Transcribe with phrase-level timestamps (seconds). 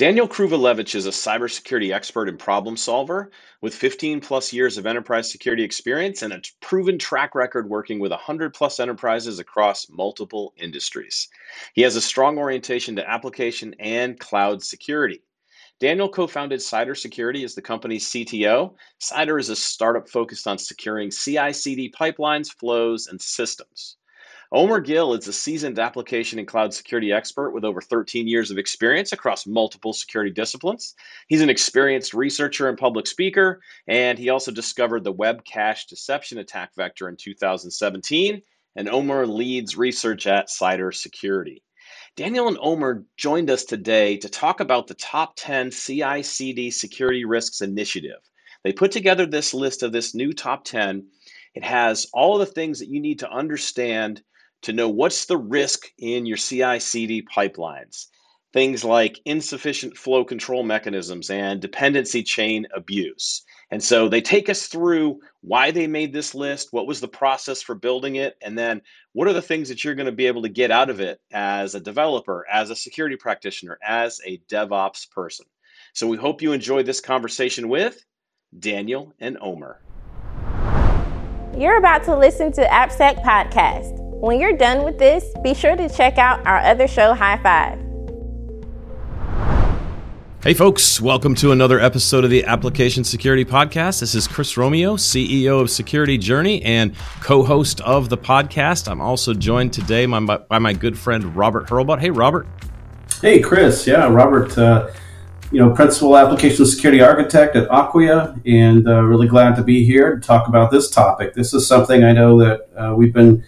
[0.00, 5.30] Daniel Krivelevich is a cybersecurity expert and problem solver with 15 plus years of enterprise
[5.30, 11.28] security experience and a proven track record working with 100 plus enterprises across multiple industries.
[11.74, 15.22] He has a strong orientation to application and cloud security.
[15.80, 18.72] Daniel co founded Cider Security as the company's CTO.
[19.00, 23.98] Cider is a startup focused on securing CI CD pipelines, flows, and systems.
[24.52, 28.58] Omer Gil is a seasoned application and cloud security expert with over 13 years of
[28.58, 30.96] experience across multiple security disciplines.
[31.28, 36.38] He's an experienced researcher and public speaker, and he also discovered the web cache deception
[36.38, 38.42] attack vector in 2017.
[38.74, 41.62] And Omer leads research at Cider Security.
[42.16, 47.24] Daniel and Omer joined us today to talk about the top 10 CI CD security
[47.24, 48.18] risks initiative.
[48.64, 51.06] They put together this list of this new top 10.
[51.54, 54.22] It has all of the things that you need to understand
[54.62, 58.06] to know what's the risk in your CI CD pipelines.
[58.52, 63.42] Things like insufficient flow control mechanisms and dependency chain abuse.
[63.70, 67.62] And so they take us through why they made this list, what was the process
[67.62, 70.42] for building it, and then what are the things that you're going to be able
[70.42, 75.08] to get out of it as a developer, as a security practitioner, as a DevOps
[75.10, 75.46] person.
[75.92, 78.04] So we hope you enjoy this conversation with
[78.58, 79.80] Daniel and Omer.
[81.56, 84.09] You're about to listen to AppSec Podcast.
[84.20, 87.78] When you're done with this, be sure to check out our other show, High Five.
[90.42, 94.00] Hey, folks, welcome to another episode of the Application Security Podcast.
[94.00, 98.90] This is Chris Romeo, CEO of Security Journey and co host of the podcast.
[98.90, 102.00] I'm also joined today by my, by my good friend Robert Hurlbut.
[102.00, 102.46] Hey, Robert.
[103.22, 103.86] Hey, Chris.
[103.86, 104.90] Yeah, Robert, uh,
[105.50, 110.16] you know, Principal Application Security Architect at Acquia, and uh, really glad to be here
[110.16, 111.32] to talk about this topic.
[111.32, 113.42] This is something I know that uh, we've been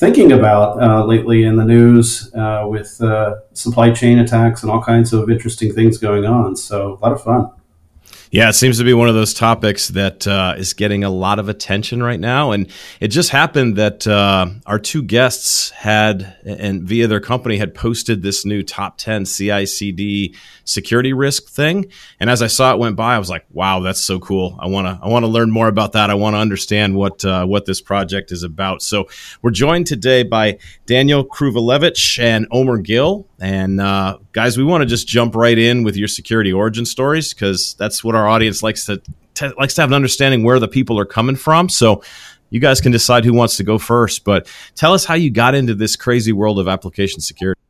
[0.00, 4.82] thinking about uh, lately in the news uh, with uh, supply chain attacks and all
[4.82, 6.56] kinds of interesting things going on.
[6.56, 7.50] So, a lot of fun.
[8.32, 11.40] Yeah, it seems to be one of those topics that uh, is getting a lot
[11.40, 12.52] of attention right now.
[12.52, 12.70] And
[13.00, 18.22] it just happened that uh, our two guests had, and via their company, had posted
[18.22, 21.90] this new top 10 CI CD security risk thing.
[22.20, 24.56] And as I saw it went by, I was like, wow, that's so cool.
[24.60, 26.08] I want to I want to learn more about that.
[26.08, 28.80] I want to understand what uh, what this project is about.
[28.80, 29.08] So
[29.42, 33.26] we're joined today by Daniel Krivelevich and Omer Gil.
[33.40, 37.32] And uh, guys, we want to just jump right in with your security origin stories
[37.32, 39.00] because that's what our audience likes to
[39.34, 41.68] t- likes to have an understanding where the people are coming from.
[41.68, 42.02] So
[42.50, 44.24] you guys can decide who wants to go first.
[44.24, 47.60] But tell us how you got into this crazy world of application security.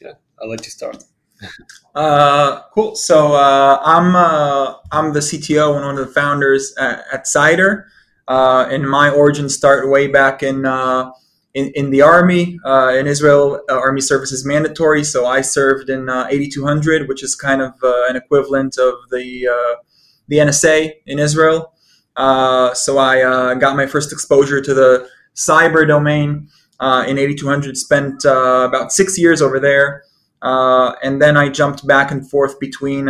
[0.00, 1.04] Yeah, I'll let you start.
[1.94, 2.94] Uh, cool.
[2.94, 7.88] So uh, I'm uh, I'm the CTO and one of the founders at, at Cider.
[8.28, 11.10] Uh, and my origins start way back in uh,
[11.58, 12.58] in, in the army.
[12.64, 17.24] Uh, in Israel, uh, army service is mandatory, so I served in uh, 8200, which
[17.24, 19.82] is kind of uh, an equivalent of the uh,
[20.28, 21.72] the NSA in Israel.
[22.16, 26.48] So I got my first exposure to the cyber domain
[26.80, 27.76] in 8200.
[27.76, 30.04] Spent about six years over there,
[30.42, 33.08] and then I jumped back and forth between.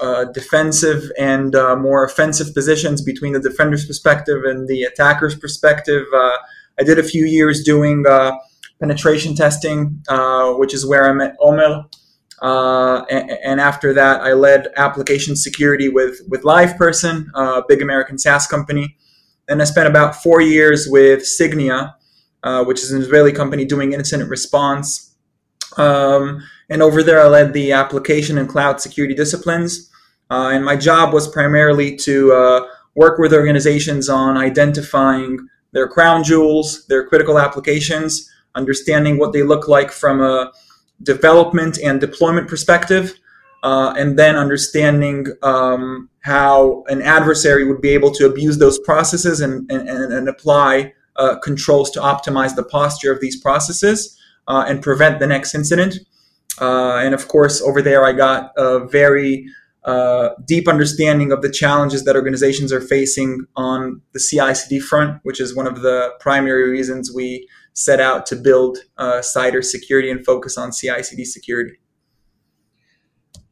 [0.00, 6.04] Uh, defensive and uh, more offensive positions between the defender's perspective and the attacker's perspective.
[6.12, 6.36] Uh,
[6.78, 8.32] I did a few years doing uh,
[8.80, 11.84] penetration testing, uh, which is where I met Omer.
[12.42, 18.18] Uh, and, and, after that, I led application security with with LivePerson, a big American
[18.18, 18.96] SaaS company.
[19.48, 21.94] And I spent about four years with Sygnia,
[22.42, 25.14] uh, which is an Israeli company doing incident response.
[25.76, 29.90] Um, and over there, I led the application and cloud security disciplines.
[30.30, 36.24] Uh, and my job was primarily to uh, work with organizations on identifying their crown
[36.24, 40.50] jewels, their critical applications, understanding what they look like from a
[41.02, 43.14] development and deployment perspective,
[43.64, 49.40] uh, and then understanding um, how an adversary would be able to abuse those processes
[49.40, 54.18] and, and, and apply uh, controls to optimize the posture of these processes
[54.48, 55.98] uh, and prevent the next incident.
[56.60, 59.46] Uh, and of course, over there, I got a very
[59.84, 65.40] uh, deep understanding of the challenges that organizations are facing on the CI/CD front, which
[65.40, 70.24] is one of the primary reasons we set out to build uh, Cider security and
[70.24, 71.76] focus on CI/CD security.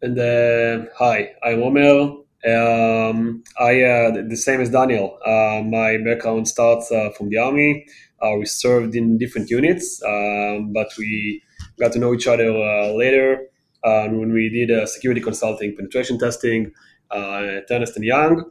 [0.00, 2.16] And uh, hi, I'm Omer.
[2.44, 5.18] Um, I uh, the same as Daniel.
[5.24, 7.86] Uh, my background starts uh, from the army.
[8.38, 11.42] we served in different units, um, but we
[11.78, 12.50] got to know each other
[12.94, 13.51] later
[13.84, 16.72] uh, when we did uh, security consulting, penetration testing
[17.10, 18.50] uh, at Ernst and Young.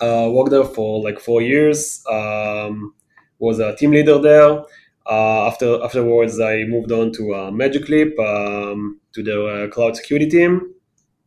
[0.00, 2.04] worked there for like four years.
[2.10, 2.94] Um,
[3.38, 4.62] was a team leader there.
[5.08, 8.18] after afterwards, I moved on to Magic Leap.
[8.18, 10.74] Um, to the cloud security team.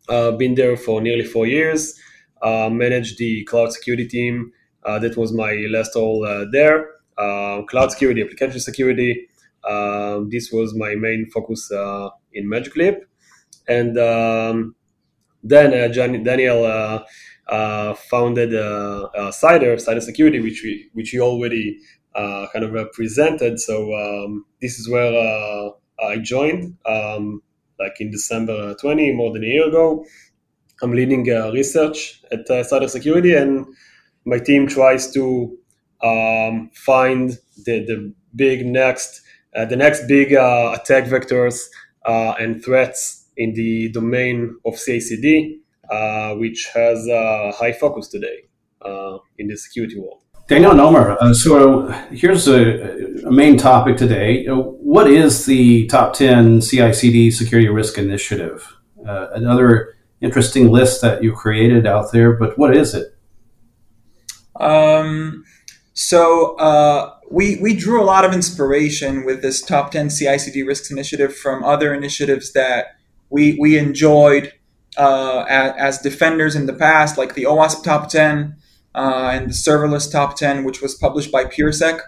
[0.07, 1.99] been there for nearly four years.
[2.43, 4.53] managed the cloud security team.
[4.83, 6.21] that was my last role
[6.51, 6.87] there.
[7.17, 9.27] cloud security, application security.
[10.31, 11.69] this was my main focus
[12.31, 12.95] in Magic Leap.
[13.67, 14.75] And um,
[15.43, 17.03] then uh, Daniel uh,
[17.47, 18.51] uh, founded
[19.33, 21.79] Cider, Cider Security, which we which he already
[22.15, 23.59] kind of presented.
[23.59, 27.41] So um, this is where I joined, um,
[27.79, 30.05] like in December 20, more than a year ago.
[30.81, 33.65] I'm leading research at Cider Security, and
[34.25, 35.57] my team tries to
[36.03, 37.31] um, find
[37.65, 39.21] the, the big next
[39.55, 41.67] uh, the next big uh, attack vectors
[42.05, 45.59] uh, and threats in the domain of CICD,
[45.89, 48.47] uh, which has a high focus today
[48.81, 50.21] uh, in the security world.
[50.47, 54.45] Daniel Nomer, uh, so here's a, a, main topic today.
[54.45, 58.71] What is the top 10 CICD security risk initiative?
[59.07, 63.07] Uh, another interesting list that you created out there, but what is it?
[64.59, 65.43] Um,
[65.93, 70.91] so uh, we, we drew a lot of inspiration with this top 10 CICD risks
[70.91, 72.97] initiative from other initiatives that
[73.29, 74.53] we we enjoyed
[74.97, 78.55] uh, as, defenders in the past, like the OWASP Top 10
[78.93, 81.99] uh, and the Serverless Top 10, which was published by PureSec.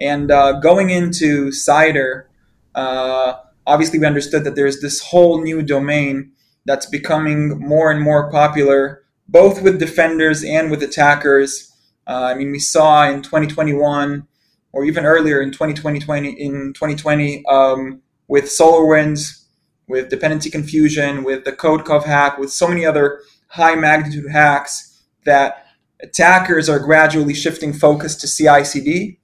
[0.00, 2.28] And uh, going into Cider,
[2.74, 3.34] uh,
[3.66, 6.32] obviously we understood that there's this whole new domain
[6.66, 11.72] that's becoming more and more popular, both with defenders and with attackers.
[12.06, 14.26] Uh, I mean, we saw in 2021
[14.72, 19.43] or even earlier in 2020, in 2020 um, with SolarWinds
[19.86, 25.66] with dependency confusion, with the Codecov hack, with so many other high magnitude hacks that
[26.02, 29.18] attackers are gradually shifting focus to CI/CD,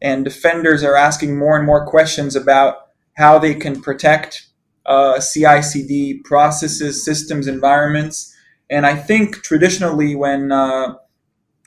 [0.00, 4.46] and defenders are asking more and more questions about how they can protect
[4.86, 8.34] uh, CI/CD processes, systems, environments.
[8.70, 10.94] And I think traditionally, when uh,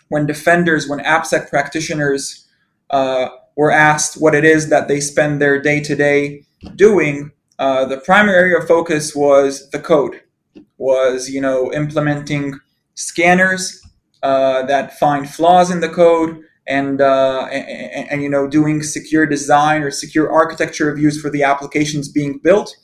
[0.09, 2.47] when defenders, when AppSec practitioners
[2.89, 6.43] uh, were asked what it is that they spend their day to day
[6.75, 10.21] doing, uh, the primary area of focus was the code,
[10.77, 12.59] was you know implementing
[12.95, 13.81] scanners
[14.23, 19.25] uh, that find flaws in the code and, uh, and, and you know doing secure
[19.25, 22.75] design or secure architecture reviews for the applications being built.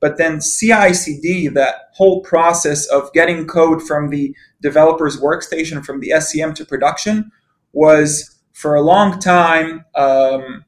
[0.00, 6.10] But then CI/CD, that whole process of getting code from the developer's workstation, from the
[6.10, 7.30] SCM to production,
[7.72, 10.64] was for a long time um,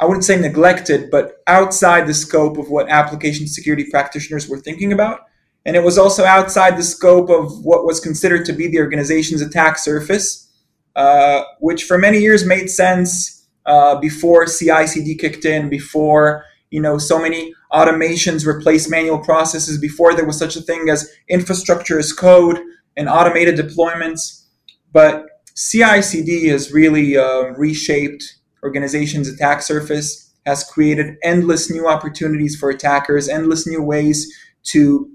[0.00, 4.94] I wouldn't say neglected, but outside the scope of what application security practitioners were thinking
[4.94, 5.20] about.
[5.66, 9.42] And it was also outside the scope of what was considered to be the organization's
[9.42, 10.50] attack surface,
[10.96, 16.96] uh, which for many years made sense uh, before CI/CD kicked in, before you know
[16.96, 22.14] so many automations replaced manual processes, before there was such a thing as infrastructure as
[22.14, 22.58] code
[22.96, 24.46] and automated deployments.
[24.92, 32.70] But CI/CD has really uh, reshaped organization's attack surface has created endless new opportunities for
[32.70, 35.10] attackers, endless new ways to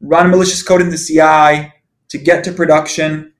[0.00, 1.72] run malicious code in the CI,
[2.08, 3.32] to get to production.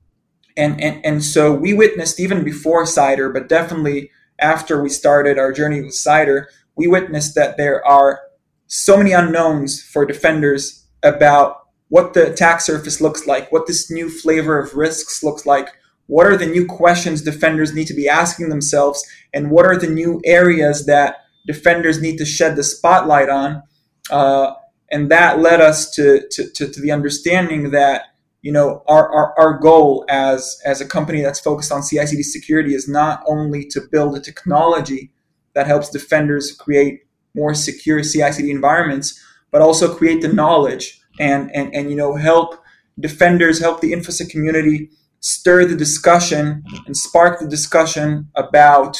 [0.55, 4.09] And, and, and so we witnessed even before Cider, but definitely
[4.39, 8.21] after we started our journey with Cider, we witnessed that there are
[8.67, 14.09] so many unknowns for defenders about what the attack surface looks like, what this new
[14.09, 15.69] flavor of risks looks like,
[16.07, 19.05] what are the new questions defenders need to be asking themselves?
[19.33, 23.63] And what are the new areas that defenders need to shed the spotlight on?
[24.09, 24.53] Uh,
[24.89, 28.03] and that led us to, to, to, to, the understanding that
[28.41, 32.73] you know our, our, our goal as, as a company that's focused on CI/CD security
[32.73, 35.11] is not only to build a technology
[35.53, 37.01] that helps defenders create
[37.35, 39.21] more secure CI/CD environments,
[39.51, 42.63] but also create the knowledge and, and, and you know help
[42.97, 48.97] defenders, help the InfoSec community stir the discussion and spark the discussion about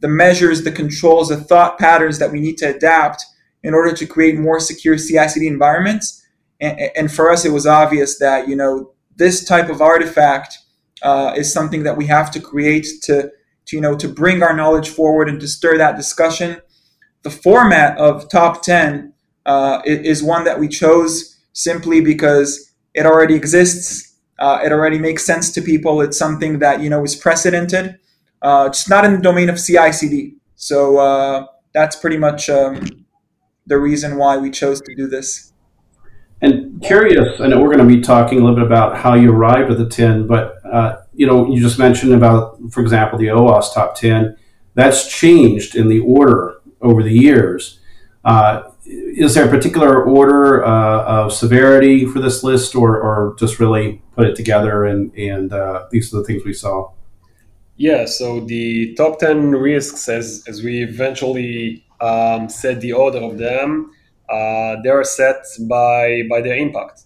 [0.00, 3.24] the measures, the controls, the thought patterns that we need to adapt
[3.62, 6.24] in order to create more secure CI/CD environments.
[6.60, 10.58] And, and for us, it was obvious that you know this type of artifact
[11.02, 13.30] uh, is something that we have to create to,
[13.66, 16.60] to you know to bring our knowledge forward and to stir that discussion.
[17.22, 19.14] The format of top ten
[19.46, 24.11] uh, is one that we chose simply because it already exists
[24.42, 26.00] uh, it already makes sense to people.
[26.00, 28.00] It's something that you know is precedented.
[28.42, 30.34] Uh, not in the domain of CI/CD.
[30.56, 33.06] So uh, that's pretty much um,
[33.66, 35.52] the reason why we chose to do this.
[36.40, 39.30] And curious, I know we're going to be talking a little bit about how you
[39.32, 43.26] arrived at the ten, but uh, you know, you just mentioned about, for example, the
[43.26, 44.36] OWASP top ten.
[44.74, 47.78] That's changed in the order over the years.
[48.24, 53.60] Uh, is there a particular order uh, of severity for this list, or, or just
[53.60, 56.90] really put it together and and uh, these are the things we saw?
[57.76, 63.38] Yeah, so the top 10 risks, as, as we eventually um, set the order of
[63.38, 63.90] them,
[64.30, 67.02] uh, they are set by, by their impact.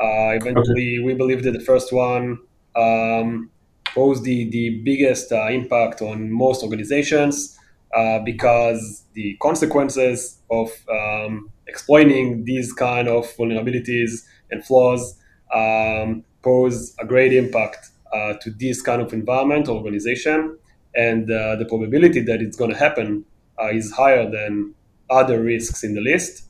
[0.00, 1.04] Uh, eventually, okay.
[1.04, 2.38] we believe that the first one
[2.76, 3.50] um,
[3.86, 7.53] posed the, the biggest uh, impact on most organizations
[7.94, 15.18] uh, because the consequences of um, exploiting these kind of vulnerabilities and flaws
[15.54, 20.58] um, pose a great impact uh, to this kind of environment or organization,
[20.94, 23.24] and uh, the probability that it's going to happen
[23.60, 24.74] uh, is higher than
[25.10, 26.48] other risks in the list.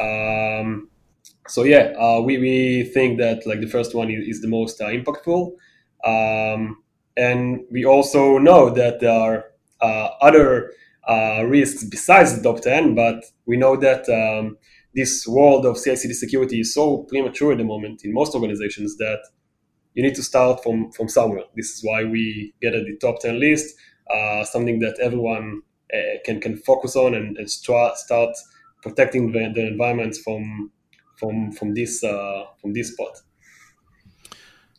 [0.00, 0.88] Um,
[1.48, 4.80] so yeah, uh, we, we think that like the first one is, is the most
[4.80, 5.52] impactful,
[6.04, 6.82] um,
[7.16, 9.44] and we also know that there are
[9.80, 10.72] other
[11.46, 14.08] risks besides the top ten, but we know that.
[14.08, 14.58] Um,
[14.96, 19.18] this world of CI/CD security is so premature at the moment in most organizations that
[19.94, 21.44] you need to start from from somewhere.
[21.54, 23.74] This is why we get at the top ten list,
[24.10, 28.36] uh, something that everyone uh, can can focus on and, and start start
[28.82, 30.70] protecting the, the environments from
[31.18, 33.20] from from this uh, from this spot.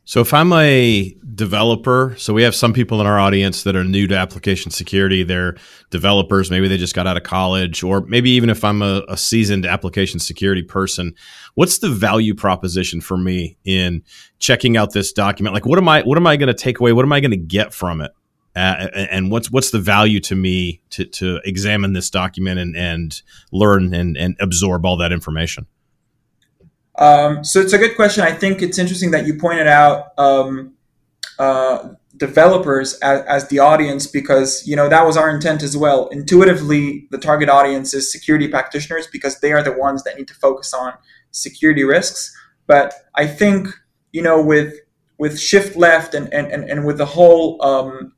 [0.07, 3.83] So if I'm a developer, so we have some people in our audience that are
[3.83, 5.57] new to application security, they're
[5.89, 9.17] developers, maybe they just got out of college, or maybe even if I'm a, a
[9.17, 11.13] seasoned application security person,
[11.55, 14.01] what's the value proposition for me in
[14.39, 15.53] checking out this document?
[15.53, 16.93] Like what am I what am I going to take away?
[16.93, 18.11] What am I going to get from it?
[18.55, 23.21] Uh, and what's what's the value to me to, to examine this document and, and
[23.51, 25.67] learn and, and absorb all that information?
[26.97, 28.23] Um, so it's a good question.
[28.23, 30.73] I think it's interesting that you pointed out um,
[31.37, 36.07] uh, developers as, as, the audience because you know that was our intent as well.
[36.07, 40.33] Intuitively, the target audience is security practitioners because they are the ones that need to
[40.33, 40.93] focus on
[41.29, 42.35] security risks.
[42.65, 43.67] But I think
[44.11, 44.73] you know with
[45.19, 48.13] with shift left and and, and, and with the whole um,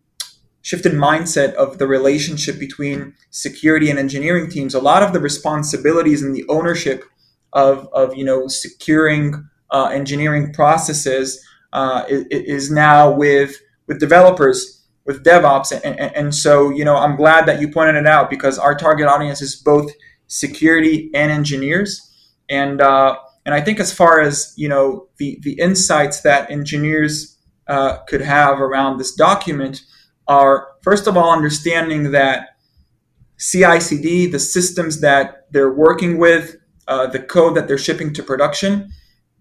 [0.62, 6.24] shifted mindset of the relationship between security and engineering teams, a lot of the responsibilities
[6.24, 7.04] and the ownership
[7.54, 13.56] of, of you know securing uh, engineering processes uh, is, now with
[13.88, 15.72] with developers with DevOps.
[15.72, 18.76] And, and, and, so you know I'm glad that you pointed it out because our
[18.76, 19.92] target audience is both
[20.28, 22.06] security and engineers.
[22.50, 27.38] And uh, and I think as far as you know the the insights that engineers
[27.68, 29.84] uh, could have around this document
[30.28, 32.50] are first of all understanding that
[33.38, 36.58] CI/CD the systems that they're working with
[36.90, 38.92] uh, the code that they're shipping to production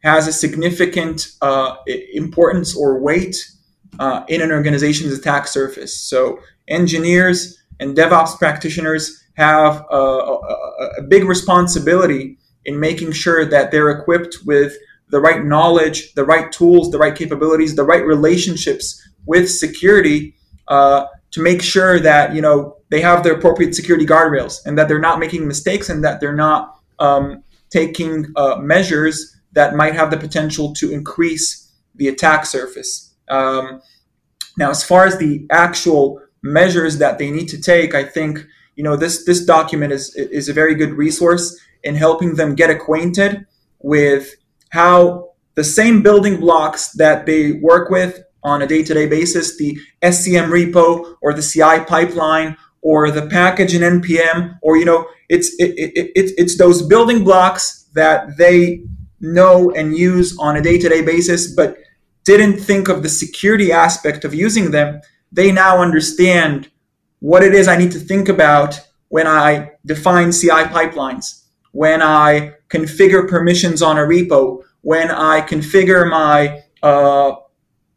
[0.05, 1.77] has a significant uh,
[2.13, 3.51] importance or weight
[3.99, 6.01] uh, in an organization's attack surface.
[6.01, 13.71] So engineers and DevOps practitioners have a, a, a big responsibility in making sure that
[13.71, 14.77] they're equipped with
[15.11, 20.35] the right knowledge, the right tools, the right capabilities, the right relationships with security
[20.69, 24.89] uh, to make sure that you know they have the appropriate security guardrails and that
[24.89, 30.11] they're not making mistakes and that they're not um, taking uh, measures that might have
[30.11, 33.15] the potential to increase the attack surface.
[33.29, 33.81] Um,
[34.57, 38.45] now, as far as the actual measures that they need to take, I think
[38.77, 42.71] you know this this document is is a very good resource in helping them get
[42.71, 43.47] acquainted
[43.81, 44.35] with
[44.71, 50.49] how the same building blocks that they work with on a day-to-day basis, the SCM
[50.49, 52.57] repo or the CI pipeline
[52.91, 55.91] or the package in npm or you know it's it, it,
[56.21, 57.65] it, it's those building blocks
[57.95, 58.83] that they
[59.21, 61.77] know and use on a day-to-day basis but
[62.29, 65.01] didn't think of the security aspect of using them.
[65.33, 66.69] They now understand
[67.21, 72.53] what it is i need to think about when i define ci pipelines when i
[72.69, 77.35] configure permissions on a repo when i configure my uh,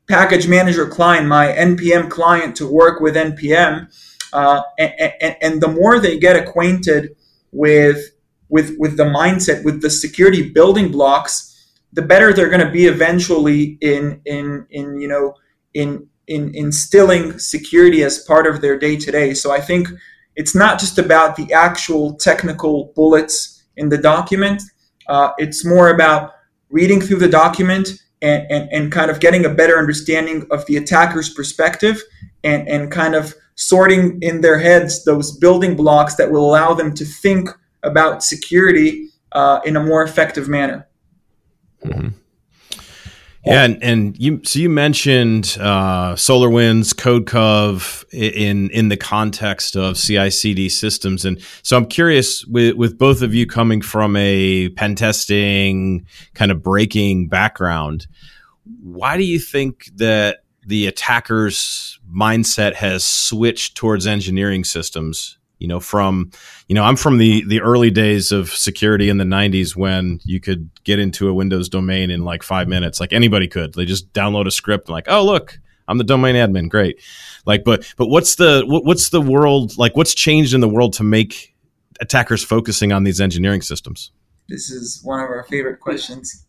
[0.08, 3.88] package manager client my npm client to work with npm
[4.34, 7.16] uh, and, and, and, the more they get acquainted
[7.52, 8.12] with
[8.50, 12.86] with with the mindset, with the security building blocks, the better they're going to be
[12.86, 15.36] eventually in in in you know
[15.74, 19.34] in in instilling security as part of their day to day.
[19.34, 19.90] So I think
[20.36, 24.62] it's not just about the actual technical bullets in the document.
[25.08, 26.34] Uh, it's more about
[26.70, 27.90] reading through the document
[28.22, 32.02] and, and, and kind of getting a better understanding of the attacker's perspective
[32.44, 36.94] and, and kind of sorting in their heads those building blocks that will allow them
[36.96, 37.50] to think
[37.84, 40.88] about security uh, in a more effective manner.
[41.86, 42.10] Mm-hmm.
[43.46, 49.98] Yeah, and, and you so you mentioned uh, SolarWinds, CodeCov in in the context of
[49.98, 54.94] CI/CD systems, and so I'm curious with with both of you coming from a pen
[54.94, 56.06] testing
[56.36, 58.06] kind of breaking background,
[58.84, 65.80] why do you think that the attacker's mindset has switched towards engineering systems you know
[65.80, 66.32] from
[66.68, 70.40] you know i'm from the the early days of security in the 90s when you
[70.40, 73.00] could get into a windows domain in like five minutes.
[73.00, 73.74] Like anybody could.
[73.74, 76.70] They just download a script and like oh look i'm the domain admin.
[76.70, 77.02] Great.
[77.46, 81.04] Like but but what's the what's the world like what's changed in the world to
[81.04, 81.56] make
[82.00, 84.12] attackers focusing on these engineering systems?
[84.50, 86.46] This is one of our favorite questions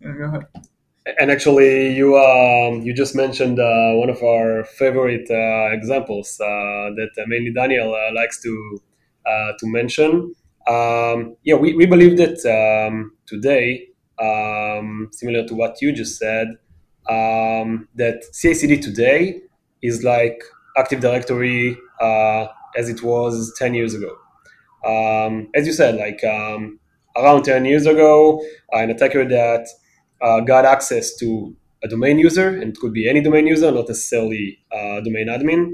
[1.06, 6.90] and actually you um, you just mentioned uh, one of our favorite uh, examples uh,
[6.96, 8.80] that mainly daniel uh, likes to
[9.26, 10.34] uh, to mention.
[10.68, 13.88] Um, yeah, we, we believe that um, today,
[14.20, 16.48] um, similar to what you just said,
[17.08, 19.42] um, that CI/CD today
[19.82, 20.42] is like
[20.76, 24.16] Active Directory uh, as it was 10 years ago.
[24.84, 26.20] Um, as you said, like
[27.16, 28.42] around 10 years ago,
[28.72, 29.68] an attacker that
[30.22, 33.88] uh, got access to a domain user, and it could be any domain user, not
[33.88, 35.72] necessarily a domain admin,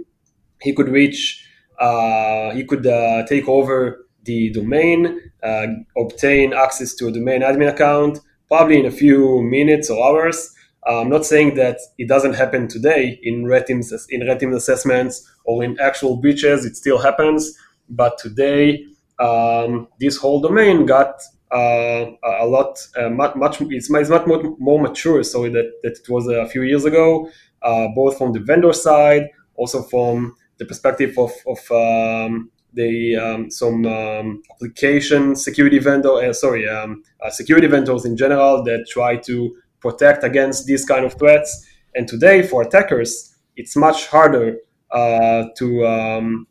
[0.61, 1.45] he could reach
[1.79, 7.69] uh, he could uh, take over the domain, uh, obtain access to a domain admin
[7.69, 10.55] account, probably in a few minutes or hours.
[10.87, 15.31] I'm not saying that it doesn't happen today in red team in red team assessments
[15.45, 16.65] or in actual breaches.
[16.65, 17.57] It still happens,
[17.91, 18.85] but today
[19.19, 24.57] um, this whole domain got uh, a lot uh, much, much it's, it's much more,
[24.59, 25.23] more mature.
[25.23, 27.31] So that, that it was a few years ago,
[27.63, 33.51] uh, both from the vendor side, also from the perspective of, of um, the um,
[33.51, 39.17] some um, application security vendor, uh, sorry, um, uh, security vendors in general that try
[39.17, 41.67] to protect against these kind of threats.
[41.95, 44.59] And today, for attackers, it's much harder
[44.91, 46.47] uh, to um,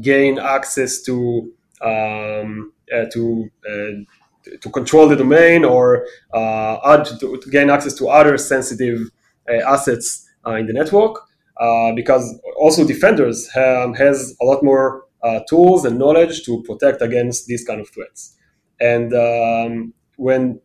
[0.00, 1.52] gain access to
[1.84, 8.08] um, uh, to uh, to control the domain or add to, to, gain access to
[8.08, 9.10] other sensitive
[9.48, 11.18] assets in the network.
[11.60, 17.00] Uh, because also defenders have, has a lot more uh, tools and knowledge to protect
[17.00, 18.36] against these kind of threats.
[18.80, 20.60] And um, when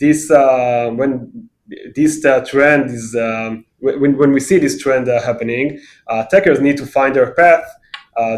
[0.00, 1.48] this uh, when
[1.94, 6.76] this uh, trend is um, when, when we see this trend uh, happening, attackers need
[6.78, 7.64] to find their path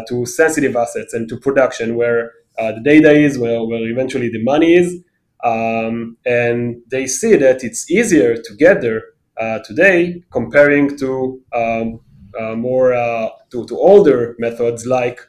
[0.07, 4.75] to sensitive assets and to production where the data is, where, where eventually the money
[4.75, 5.03] is.
[5.43, 9.03] Um, and they see that it's easier to get there
[9.37, 11.99] uh, today comparing to um,
[12.39, 15.19] uh, more uh, to, to older methods like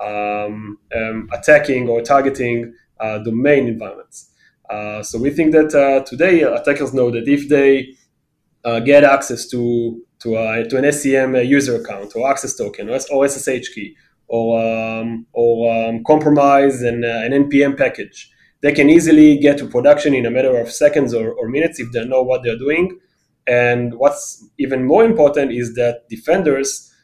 [0.00, 4.30] um, um, attacking or targeting uh, domain environments.
[5.02, 7.94] so we think that today attackers know that if they
[8.84, 13.96] get access to to, to an SCM user account or access token or, SSH key
[14.28, 18.30] or, um, or um, compromise an, uh, an NPM package.
[18.62, 21.90] They can easily get to production in a matter of seconds or, or minutes if
[21.92, 22.98] they know what they're doing.
[23.46, 26.94] And what's even more important is that defenders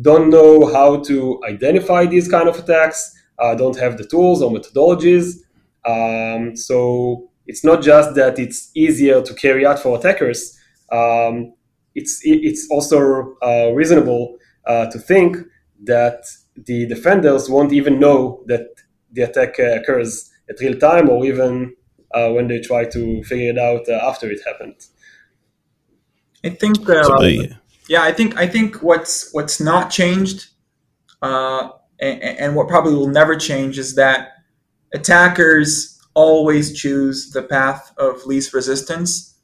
[0.00, 4.50] don't know how to identify these kind of attacks, uh, don't have the tools or
[4.50, 5.38] methodologies.
[5.86, 10.58] Um, so it's not just that it's easier to carry out for attackers.
[10.92, 11.54] Um,
[11.96, 15.38] it's it's also uh, reasonable uh, to think
[15.84, 16.24] that
[16.56, 18.66] the defenders won't even know that
[19.12, 21.74] the attack uh, occurs at real time or even
[22.14, 24.76] uh, when they try to figure it out uh, after it happened.
[26.44, 26.88] I think.
[26.88, 27.56] Uh,
[27.88, 30.48] yeah, I think I think what's what's not changed,
[31.22, 34.28] uh, and, and what probably will never change is that
[34.92, 39.35] attackers always choose the path of least resistance.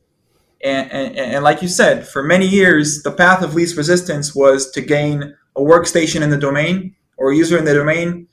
[0.63, 4.71] And, and, and, like you said, for many years, the path of least resistance was
[4.73, 8.29] to gain a workstation in the domain or a user in the domain,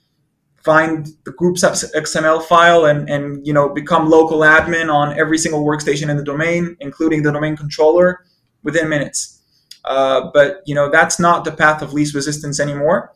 [0.58, 5.66] find the group's XML file, and, and you know become local admin on every single
[5.66, 8.26] workstation in the domain, including the domain controller,
[8.64, 9.42] within minutes.
[9.86, 13.14] Uh, but you know that's not the path of least resistance anymore,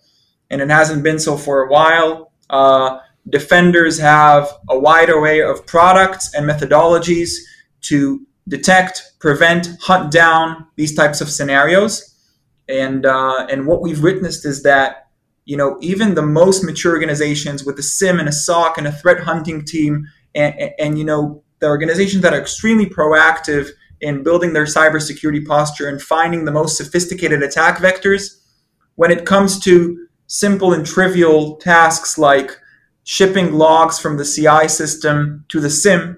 [0.49, 2.32] and it hasn't been so for a while.
[2.49, 2.99] Uh,
[3.30, 7.32] defenders have a wide array of products and methodologies
[7.82, 12.10] to detect, prevent, hunt down these types of scenarios.
[12.69, 15.08] And uh, and what we've witnessed is that
[15.45, 18.91] you know even the most mature organizations with a SIEM and a SOC and a
[18.91, 23.69] threat hunting team, and, and, and you know the organizations that are extremely proactive
[24.01, 28.41] in building their cybersecurity posture and finding the most sophisticated attack vectors
[28.95, 32.60] when it comes to simple and trivial tasks like
[33.03, 36.17] shipping logs from the CI system to the SIEM.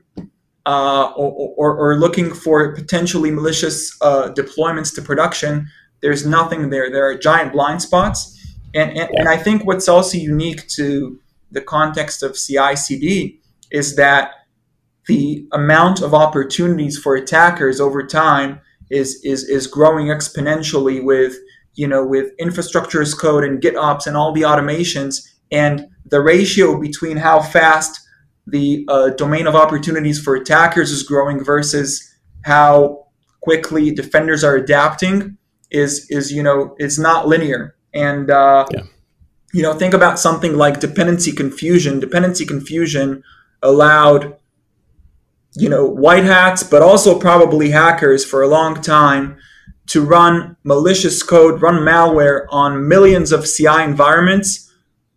[0.65, 5.67] Uh, or, or, or, looking for potentially malicious uh, deployments to production,
[6.01, 6.89] there's nothing there.
[6.89, 8.31] There are giant blind spots.
[8.73, 11.19] And, and, and I think what's also unique to
[11.51, 13.39] the context of CI CD
[13.71, 14.31] is that
[15.07, 21.35] the amount of opportunities for attackers over time is, is, is growing exponentially with
[21.75, 26.79] you know with infrastructure as code and GitOps and all the automations and the ratio
[26.79, 28.04] between how fast
[28.47, 33.05] the uh, domain of opportunities for attackers is growing versus how
[33.41, 35.37] quickly defenders are adapting
[35.71, 38.83] is is you know it's not linear and uh, yeah.
[39.53, 43.23] you know think about something like dependency confusion dependency confusion
[43.61, 44.35] allowed
[45.55, 49.37] you know white hats but also probably hackers for a long time
[49.87, 54.64] to run malicious code run malware on millions of ci environments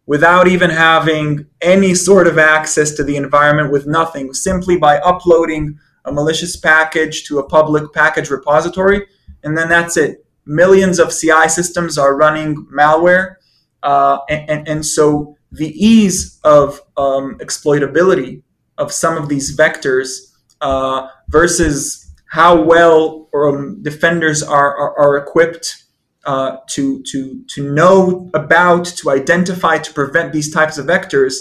[0.09, 5.79] without even having any sort of access to the environment with nothing, simply by uploading
[6.07, 9.07] a malicious package to a public package repository.
[9.45, 10.25] And then that's it.
[10.47, 13.35] Millions of CI systems are running malware.
[13.83, 18.43] Uh, and, and, and, so the ease of um, exploitability
[18.79, 25.85] of some of these vectors uh, versus how well um, defenders are, are, are equipped
[26.29, 31.37] uh, to to to know about, to identify, to prevent these types of vectors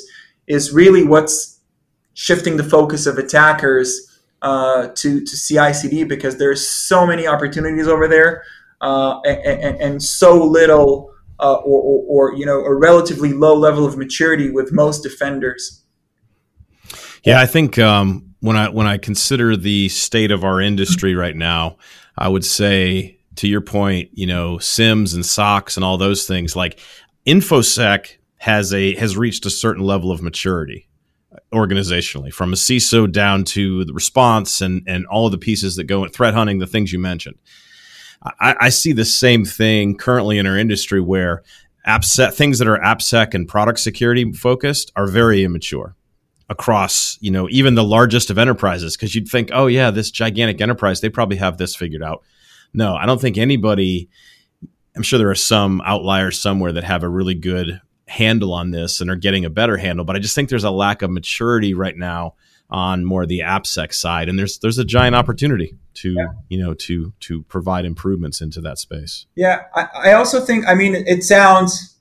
[0.48, 1.60] is really what's
[2.14, 8.08] shifting the focus of attackers uh, to to CI/CD because there's so many opportunities over
[8.08, 8.44] there
[8.80, 13.58] uh, and, and, and, so little uh, or, or, or you know a relatively low
[13.58, 15.84] level of maturity with most defenders.
[17.26, 21.36] Yeah, I think um, when I when I consider the state of our industry right
[21.36, 21.76] now,
[22.18, 26.56] I would say to your point, you know, SIEMs and SOCs and all those things,
[26.56, 26.80] like
[27.26, 30.88] InfoSec has a has reached a certain level of maturity
[31.32, 35.76] uh, organizationally, from a CISO down to the response and and all of the pieces
[35.76, 37.38] that go in threat hunting, the things you mentioned.
[38.40, 41.44] I, I see the same thing currently in our industry where
[41.88, 45.96] AppSec things that are AppSec and product security focused are very immature
[46.50, 50.62] across you know even the largest of enterprises because you'd think oh yeah this gigantic
[50.62, 52.24] enterprise they probably have this figured out
[52.74, 54.10] no, I don't think anybody.
[54.96, 59.02] I'm sure there are some outliers somewhere that have a really good handle on this
[59.02, 61.74] and are getting a better handle, but I just think there's a lack of maturity
[61.74, 62.36] right now
[62.70, 66.28] on more the AppSec side, and there's there's a giant opportunity to yeah.
[66.50, 69.26] you know to to provide improvements into that space.
[69.36, 71.96] Yeah, I, I also think I mean it sounds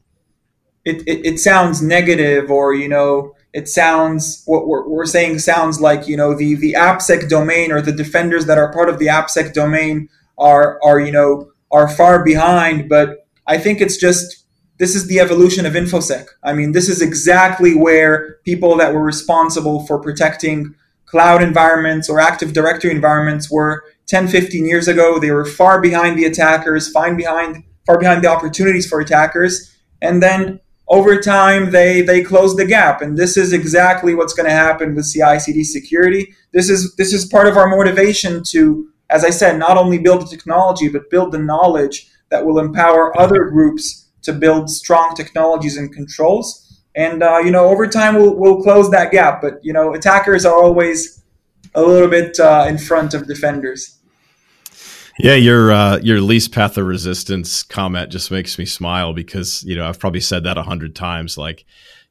[0.85, 5.81] it, it, it sounds negative or you know it sounds what we're, we're saying sounds
[5.81, 9.07] like you know the the AppSec domain or the defenders that are part of the
[9.07, 12.89] AppSec domain are are you know are far behind.
[12.89, 14.47] But I think it's just
[14.79, 16.27] this is the evolution of infosec.
[16.43, 20.75] I mean, this is exactly where people that were responsible for protecting
[21.07, 25.19] cloud environments or active directory environments were 10, 15 years ago.
[25.19, 29.75] They were far behind the attackers, far behind, far behind the opportunities for attackers.
[30.03, 33.01] And then over time, they, they closed the gap.
[33.01, 36.35] And this is exactly what's going to happen with CI CD security.
[36.53, 40.23] This is, this is part of our motivation to as I said, not only build
[40.23, 45.77] the technology, but build the knowledge that will empower other groups to build strong technologies
[45.77, 46.83] and controls.
[46.95, 49.43] And uh, you know, over time, we'll we'll close that gap.
[49.43, 51.23] But you know, attackers are always
[51.75, 53.99] a little bit uh, in front of defenders.
[55.19, 59.77] Yeah, your uh, your least path of resistance comment just makes me smile because you
[59.77, 61.39] know I've probably said that a hundred times.
[61.39, 61.65] Like,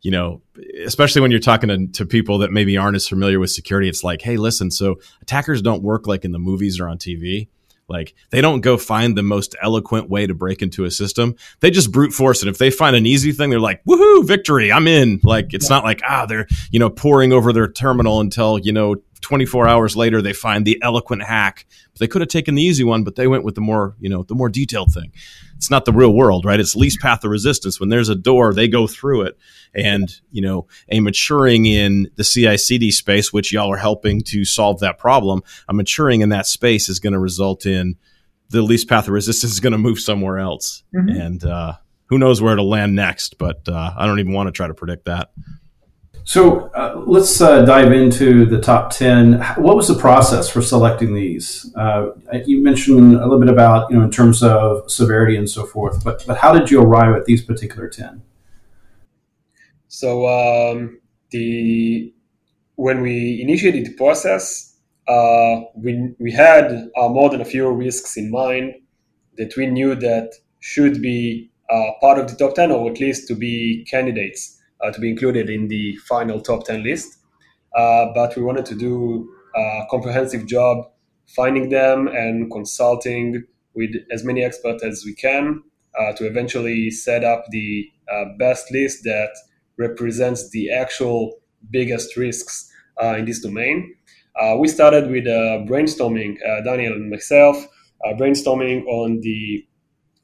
[0.06, 0.40] you know,
[0.86, 4.04] especially when you're talking to, to, people that maybe aren't as familiar with security, it's
[4.04, 7.48] like, hey, listen, so attackers don't work like in the movies or on TV.
[7.88, 11.34] Like they don't go find the most eloquent way to break into a system.
[11.60, 12.48] They just brute force it.
[12.48, 15.22] If they find an easy thing, they're like, woohoo, victory, I'm in.
[15.24, 18.98] Like it's not like, ah, they're, you know, pouring over their terminal until, you know,
[19.26, 21.66] 24 hours later they find the eloquent hack.
[21.92, 24.10] But they could have taken the easy one, but they went with the more, you
[24.10, 25.12] know, the more detailed thing
[25.58, 26.60] it's not the real world, right?
[26.60, 27.80] It's least path of resistance.
[27.80, 29.38] When there's a door, they go through it.
[29.74, 34.46] And, you know, a maturing in the CI CD space, which y'all are helping to
[34.46, 37.96] solve that problem, a maturing in that space is going to result in
[38.50, 40.84] the least path of resistance is going to move somewhere else.
[40.96, 41.22] Mm-hmm.
[41.22, 41.74] And uh,
[42.08, 44.74] who knows where it'll land next, but uh, I don't even want to try to
[44.74, 45.32] predict that.
[46.26, 49.40] So uh, let's uh, dive into the top 10.
[49.58, 51.72] What was the process for selecting these?
[51.76, 52.10] Uh,
[52.46, 56.04] you mentioned a little bit about, you know, in terms of severity and so forth,
[56.04, 58.24] but, but how did you arrive at these particular 10?
[59.88, 62.12] So um, the
[62.74, 68.18] when we initiated the process, uh, we, we had uh, more than a few risks
[68.18, 68.74] in mind
[69.38, 73.28] that we knew that should be uh, part of the top 10 or at least
[73.28, 74.55] to be candidates
[74.86, 77.18] uh, to be included in the final top 10 list.
[77.76, 80.86] Uh, but we wanted to do a comprehensive job
[81.36, 83.44] finding them and consulting
[83.74, 85.62] with as many experts as we can
[86.00, 89.30] uh, to eventually set up the uh, best list that
[89.78, 91.34] represents the actual
[91.72, 92.72] biggest risks
[93.02, 93.94] uh, in this domain.
[94.40, 95.26] Uh, we started with
[95.68, 97.66] brainstorming, Daniel and myself,
[98.18, 99.66] brainstorming on the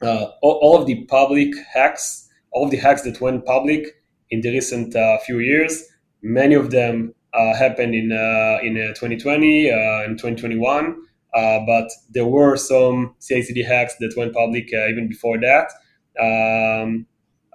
[0.01, 4.00] all, all, of the public hacks, all of the hacks that went public
[4.31, 5.83] in the recent few years.
[6.23, 8.11] Many of them happened in
[8.63, 10.95] in 2020 and 2021.
[11.33, 15.71] Uh, but there were some CI/CD hacks that went public uh, even before that.
[16.19, 17.07] Um,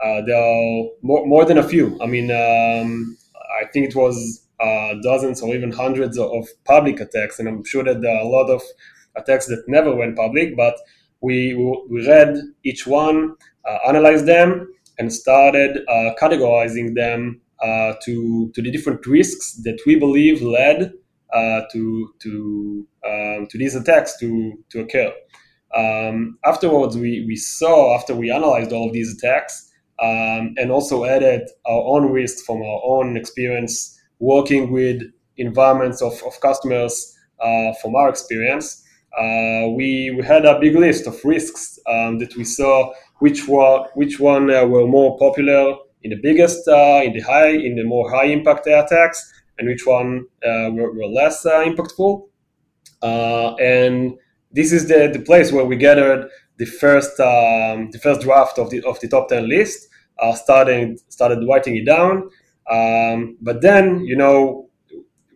[0.03, 1.99] uh, there are more, more than a few.
[2.01, 3.17] I mean, um,
[3.61, 7.85] I think it was uh, dozens or even hundreds of public attacks, and I'm sure
[7.85, 8.63] that there are a lot of
[9.15, 10.57] attacks that never went public.
[10.57, 10.77] But
[11.21, 11.55] we
[11.91, 13.37] we read each one,
[13.69, 17.41] uh, analyzed them, and started uh, categorizing them
[18.05, 20.93] to to the different risks that we believe led
[21.33, 25.13] uh, to to um, to these attacks to to occur.
[25.77, 31.05] Um, afterwards, we, we saw after we analyzed all of these attacks um, and also
[31.05, 35.03] added our own risks from our own experience working with
[35.37, 38.83] environments of, of customers uh, from our experience.
[39.19, 43.87] Uh, we, we had a big list of risks um, that we saw which were
[43.95, 47.85] which one uh, were more popular in the biggest uh, in the high in the
[47.85, 52.29] more high impact attacks and which one uh, were, were, less impactful.
[53.03, 54.19] And
[54.53, 58.71] this is the, the place where we gathered the first um, the first draft of
[58.71, 59.89] the of the top ten list.
[60.19, 62.31] Uh, started started writing it down,
[62.71, 64.67] um, but then you know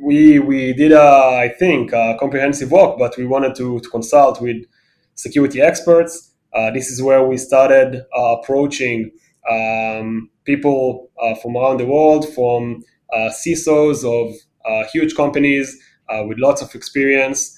[0.01, 1.03] we we did a,
[1.45, 4.65] I think a comprehensive work, but we wanted to, to consult with
[5.15, 6.30] security experts.
[6.55, 9.11] Uh, this is where we started uh, approaching
[9.51, 11.11] um, people
[11.43, 12.83] from around the world, from
[13.13, 14.35] uh, CISOs of
[14.65, 15.77] uh, huge companies
[16.09, 17.57] uh, with lots of experience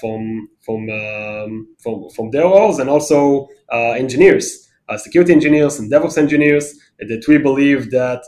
[0.00, 6.74] from from, um, from from their roles and also engineers, security engineers and DevOps engineers
[6.98, 8.22] that we believe that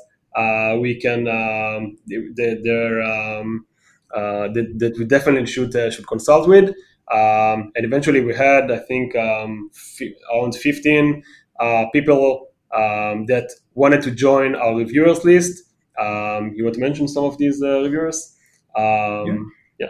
[0.80, 3.66] we can um, their um,
[4.12, 6.74] that, that we definitely should should consult with.
[7.12, 11.23] Um, and eventually we had, I think, um, f- around 15
[11.61, 15.64] uh, people um, that wanted to join our reviewers list.
[15.99, 18.35] Um, you want to mention some of these uh, reviewers?
[18.77, 19.87] Um, yeah.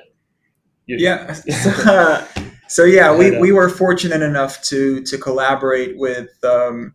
[0.86, 0.96] Yeah.
[0.98, 1.32] yeah.
[1.32, 2.26] So, uh,
[2.68, 6.94] so, yeah, we, we were fortunate enough to to collaborate with um,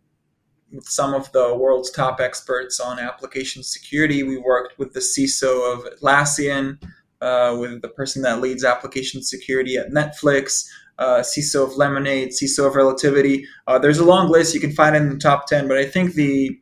[0.72, 4.24] with some of the world's top experts on application security.
[4.24, 6.82] We worked with the CISO of Atlassian,
[7.22, 12.68] uh, with the person that leads application security at Netflix, uh, CISO of Lemonade, CISO
[12.68, 13.46] of Relativity.
[13.68, 14.54] Uh, there's a long list.
[14.54, 16.60] You can find it in the top 10, but I think the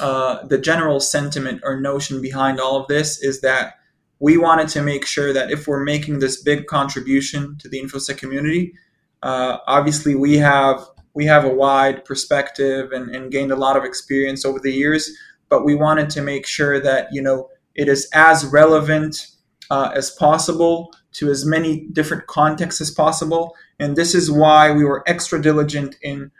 [0.00, 3.74] uh, the general sentiment or notion behind all of this is that
[4.18, 8.16] we wanted to make sure that if we're making this big contribution to the infosec
[8.16, 8.74] community,
[9.22, 13.84] uh, obviously we have we have a wide perspective and, and gained a lot of
[13.84, 15.08] experience over the years,
[15.48, 19.28] but we wanted to make sure that you know it is as relevant
[19.70, 24.84] uh, as possible to as many different contexts as possible, and this is why we
[24.84, 26.30] were extra diligent in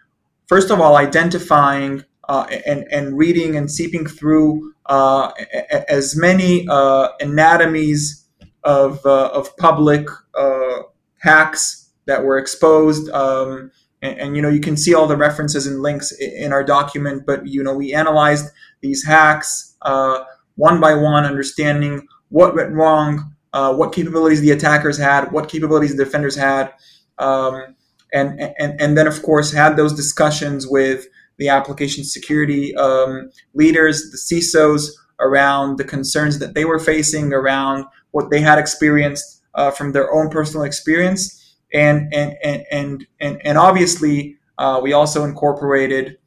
[0.47, 5.31] first of all identifying uh, and, and reading and seeping through uh,
[5.89, 8.25] as many uh, anatomies
[8.63, 10.83] of, uh, of public uh,
[11.19, 13.11] hacks that were exposed.
[13.11, 13.71] Um,
[14.03, 17.25] and, and, you know, you can see all the references and links in our document,
[17.27, 19.77] but, you know, we analyzed these hacks
[20.57, 26.05] one by one, understanding what went wrong, what capabilities the attackers had, what capabilities the
[26.05, 26.73] defenders had.
[27.19, 27.77] Um,
[28.13, 31.07] and, and, and then, of course, had those discussions with
[31.39, 37.85] the application security um, leaders, the CISOs, around the concerns that they were facing, around
[38.11, 43.59] what they had experienced uh, from their own personal experience, and and and and and,
[43.59, 46.19] obviously uh, we also incorporated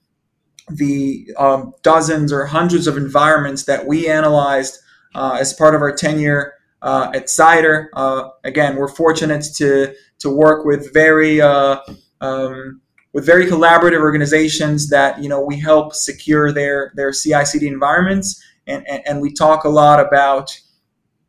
[0.70, 5.96] the um, dozens or hundreds of environments that we analyzed uh, as part of our
[5.96, 7.90] tenure uh, at Cider.
[7.94, 11.78] Uh, again, we're fortunate to to work with very uh,
[12.22, 12.82] um,
[13.14, 18.88] with very collaborative organizations that you know we help secure their their CI/CD environments, and,
[18.88, 20.58] and, and we talk a lot about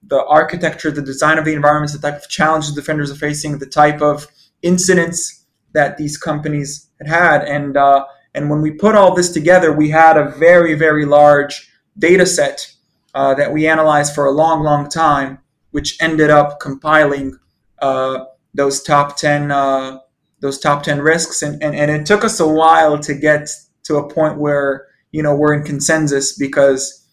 [0.03, 3.67] the architecture, the design of the environments, the type of challenges defenders are facing, the
[3.67, 4.27] type of
[4.63, 9.73] incidents that these companies had had, and uh, and when we put all this together,
[9.73, 12.75] we had a very very large data set
[13.19, 15.39] uh, that we analyzed for a long long time,
[15.73, 17.39] which ended up compiling
[17.81, 19.99] uh, those top ten uh,
[20.41, 23.49] those top 10 risks and, and, and it took us a while to get
[23.83, 27.05] to a point where you know we're in consensus because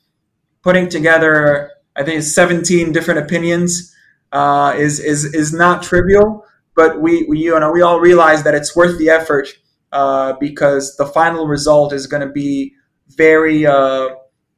[0.61, 3.95] putting together i think 17 different opinions
[4.31, 6.45] uh, is is is not trivial.
[6.75, 9.47] But we, we you know we all realize that it's worth the effort
[9.93, 12.73] uh, because the final result is going to be
[13.07, 14.09] very uh,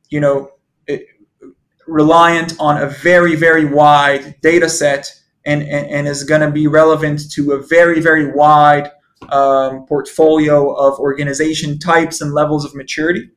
[0.10, 0.50] you know
[1.88, 5.12] reliant on a very very wide data set
[5.46, 8.92] and, and, and is going to be relevant to a very very wide
[9.30, 13.30] um, portfolio of organization types and levels of maturity.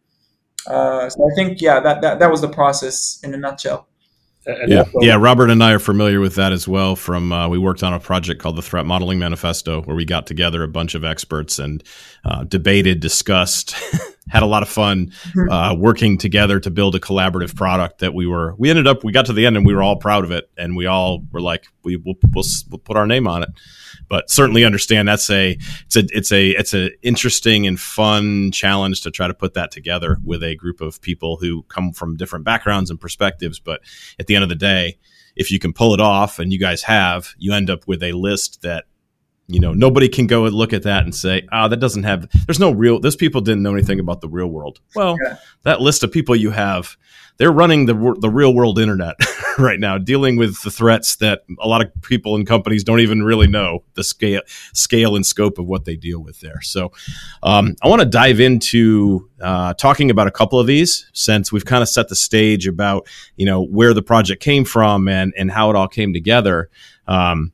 [0.67, 3.89] Uh, so I think yeah that, that that was the process in a nutshell.
[4.47, 5.17] And yeah, also, yeah.
[5.17, 6.97] Robert and I are familiar with that as well.
[6.97, 10.27] From uh, we worked on a project called the Threat Modeling Manifesto, where we got
[10.27, 11.85] together a bunch of experts and
[12.25, 13.75] uh, debated, discussed,
[14.31, 15.51] had a lot of fun mm-hmm.
[15.51, 18.55] uh, working together to build a collaborative product that we were.
[18.59, 20.51] We ended up, we got to the end, and we were all proud of it,
[20.57, 23.51] and we all were like, we will we'll, we'll put our name on it
[24.11, 29.01] but certainly understand that's a it's a it's a it's an interesting and fun challenge
[29.03, 32.45] to try to put that together with a group of people who come from different
[32.45, 33.61] backgrounds and perspectives.
[33.61, 33.81] But
[34.19, 34.99] at the end of the day,
[35.37, 38.13] if you can pull it off, and you guys have, you end up with a
[38.13, 38.87] list that
[39.51, 42.05] you know nobody can go and look at that and say ah oh, that doesn't
[42.05, 45.37] have there's no real those people didn't know anything about the real world well yeah.
[45.63, 46.97] that list of people you have
[47.41, 49.17] they're running the the real world internet
[49.59, 53.23] right now, dealing with the threats that a lot of people and companies don't even
[53.23, 54.43] really know the scale
[54.75, 56.61] scale and scope of what they deal with there.
[56.61, 56.93] So,
[57.43, 61.65] um, I want to dive into uh, talking about a couple of these since we've
[61.65, 65.51] kind of set the stage about you know where the project came from and and
[65.51, 66.69] how it all came together.
[67.07, 67.53] Um,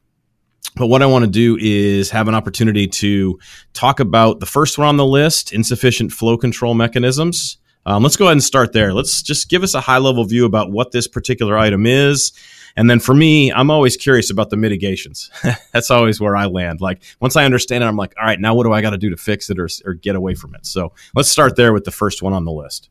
[0.71, 3.39] but what I want to do is have an opportunity to
[3.73, 7.59] talk about the first one on the list insufficient flow control mechanisms.
[7.85, 8.93] Um, let's go ahead and start there.
[8.93, 12.33] Let's just give us a high level view about what this particular item is.
[12.77, 15.31] And then for me, I'm always curious about the mitigations.
[15.73, 16.81] That's always where I land.
[16.81, 18.99] Like once I understand it, I'm like, all right, now what do I got to
[18.99, 20.67] do to fix it or, or get away from it?
[20.67, 22.91] So let's start there with the first one on the list.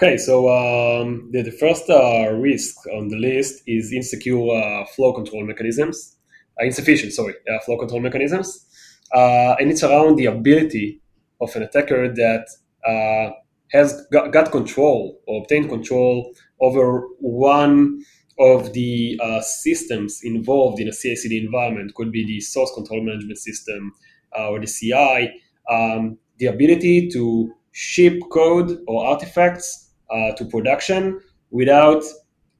[0.00, 5.12] Okay, so um, the, the, first uh, risk on the list is insecure uh, flow
[5.12, 6.16] control mechanisms,
[6.60, 8.64] uh, insufficient, sorry, uh, flow control mechanisms.
[9.12, 11.00] Uh, and it's around the ability
[11.40, 12.46] of an attacker that
[12.86, 13.32] uh,
[13.72, 18.00] has got, got, control or obtained control over one
[18.38, 23.92] of the systems involved in a CI/CD environment, could be the source control management system
[24.32, 25.32] or the CI,
[25.68, 32.02] um, the ability to ship code or artifacts uh, to production without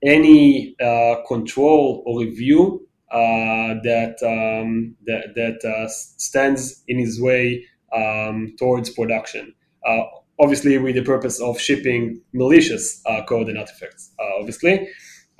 [0.04, 8.54] any uh, control or review uh, that um, that, that stands in his way um,
[8.58, 9.54] towards production.
[9.86, 10.02] Uh,
[10.40, 14.88] obviously with the purpose of shipping malicious uh, code and artifacts, uh, obviously.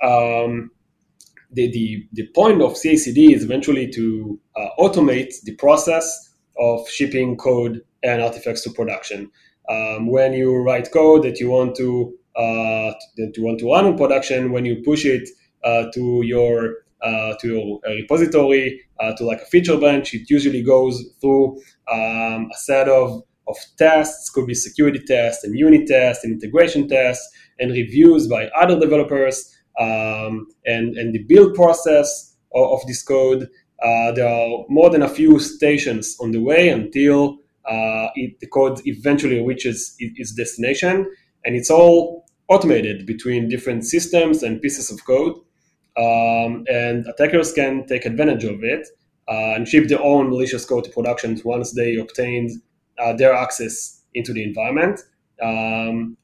[0.01, 0.71] Um,
[1.51, 4.39] the, the, the point of CI/CD is eventually to
[4.79, 9.31] automate the process of shipping code and artifacts to production.
[9.69, 13.85] Um, when you write code that you want to uh, that you want to run
[13.85, 15.29] in production, when you push it
[15.63, 18.81] uh, to your uh, to your repository
[19.17, 21.57] to like a feature branch, it usually goes through
[21.91, 26.87] um, a set of of tests, could be security tests and unit tests and integration
[26.87, 27.27] tests
[27.59, 33.49] and reviews by other developers um, and, and the build process of, of this code.
[33.83, 37.35] Uh, there are more than a few stations on the way until uh,
[38.15, 41.09] it, the code eventually reaches its destination.
[41.45, 45.35] And it's all automated between different systems and pieces of code.
[45.97, 48.87] Um, and attackers can take advantage of it
[49.27, 52.51] uh, and ship their own malicious code to production once they obtained
[52.97, 54.99] uh, their access into the environment.
[55.41, 56.17] Um,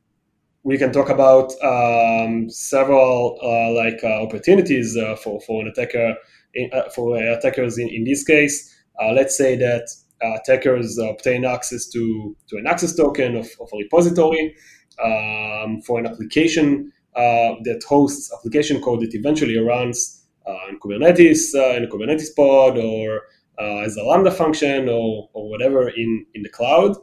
[0.64, 6.16] we can talk about um, several uh, like uh, opportunities uh, for, for an attacker
[6.56, 8.74] in, uh, for attackers in, in this case.
[9.00, 9.88] Uh, let's say that
[10.22, 14.56] attackers obtain access to, to an access token of, of a repository
[15.04, 20.26] um, for an application that hosts application code that eventually runs
[20.70, 23.22] in Kubernetes in a Kubernetes pod or
[23.60, 26.98] uh, as a Lambda function or, or whatever in, in the cloud,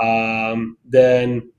[0.00, 1.50] um, then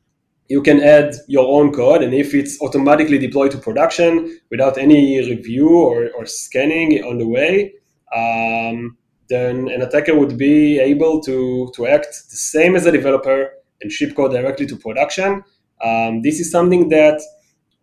[0.50, 2.04] you can add your own code.
[2.04, 7.28] And if it's automatically deployed to production without any review or, or scanning on the
[7.28, 7.74] way,
[8.16, 8.98] um,
[9.34, 13.40] then an attacker would be able to, to act the same as a developer
[13.82, 15.44] and ship code directly to production.
[15.84, 17.20] Um, this is something that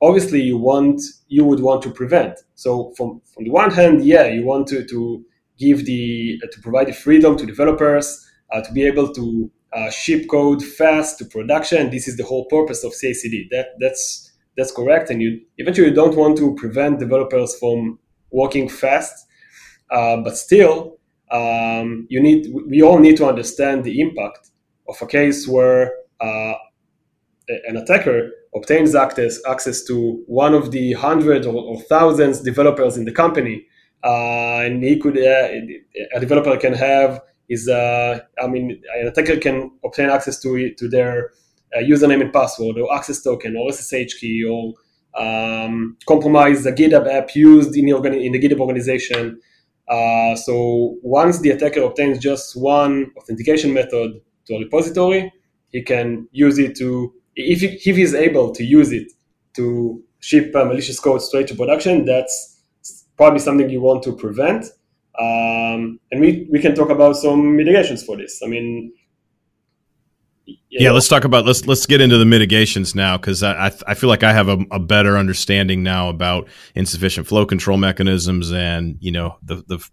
[0.00, 2.38] obviously you want you would want to prevent.
[2.54, 5.24] So from, from the one hand, yeah, you want to, to
[5.58, 8.06] give the uh, to provide the freedom to developers
[8.52, 11.90] uh, to be able to uh, ship code fast to production.
[11.90, 13.48] This is the whole purpose of CI/CD.
[13.50, 15.10] That that's that's correct.
[15.10, 17.98] And you eventually you don't want to prevent developers from
[18.30, 19.26] working fast,
[19.90, 20.99] uh, but still
[21.30, 24.50] um, you need we all need to understand the impact
[24.88, 26.54] of a case where uh,
[27.68, 33.04] an attacker obtains access access to one of the hundreds or, or thousands developers in
[33.04, 33.66] the company,
[34.04, 35.48] uh, and he could uh,
[36.14, 40.88] a developer can have is uh, I mean an attacker can obtain access to to
[40.88, 41.30] their
[41.76, 44.74] uh, username and password or access token or SSH key or
[45.14, 49.40] um, compromise the GitHub app used in the, in the GitHub organization.
[49.90, 54.12] Uh, so once the attacker obtains just one authentication method
[54.46, 55.32] to a repository,
[55.68, 59.10] he can use it to, if, he, if he's able to use it
[59.54, 62.58] to ship uh, malicious code straight to production, that's
[63.16, 64.66] probably something you want to prevent.
[65.18, 68.40] Um, and we, we can talk about some mitigations for this.
[68.44, 68.92] I mean,
[70.70, 70.94] yeah, know.
[70.94, 74.08] let's talk about let's let's get into the mitigations now because I, I, I feel
[74.08, 79.10] like I have a, a, better understanding now about insufficient flow control mechanisms and you
[79.10, 79.90] know the the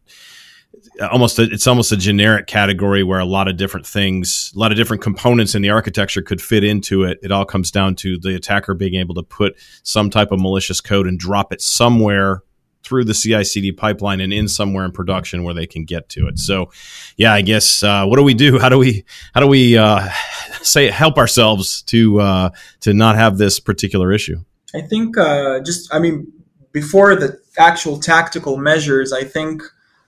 [1.11, 4.71] almost a, it's almost a generic category where a lot of different things a lot
[4.71, 8.17] of different components in the architecture could fit into it it all comes down to
[8.19, 12.43] the attacker being able to put some type of malicious code and drop it somewhere
[12.87, 16.39] through the CI/CD pipeline and in somewhere in production where they can get to it.
[16.39, 16.71] So,
[17.17, 18.59] yeah, I guess uh, what do we do?
[18.59, 20.07] How do we how do we uh,
[20.61, 22.49] say help ourselves to uh,
[22.81, 24.39] to not have this particular issue?
[24.73, 26.31] I think uh, just I mean
[26.71, 29.63] before the actual tactical measures, I think,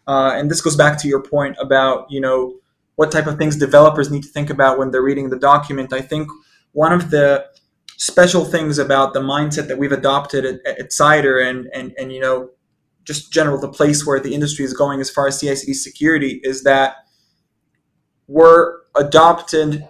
[0.07, 2.55] uh, and this goes back to your point about you know
[2.95, 5.93] what type of things developers need to think about when they're reading the document.
[5.93, 6.29] I think
[6.73, 7.45] one of the
[7.99, 12.21] special things about the mindset that we've adopted at, at Cider and, and, and, you
[12.21, 12.49] know,
[13.09, 16.61] just general the place where the industry is going as far as CI/CD security is
[16.61, 16.97] that
[18.27, 19.87] we're adopted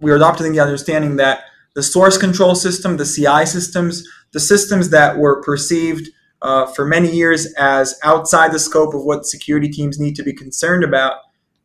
[0.00, 1.44] we're adopting the understanding that
[1.74, 6.08] the source control system, the CI systems, the systems that were perceived
[6.40, 10.32] uh, for many years as outside the scope of what security teams need to be
[10.32, 11.18] concerned about,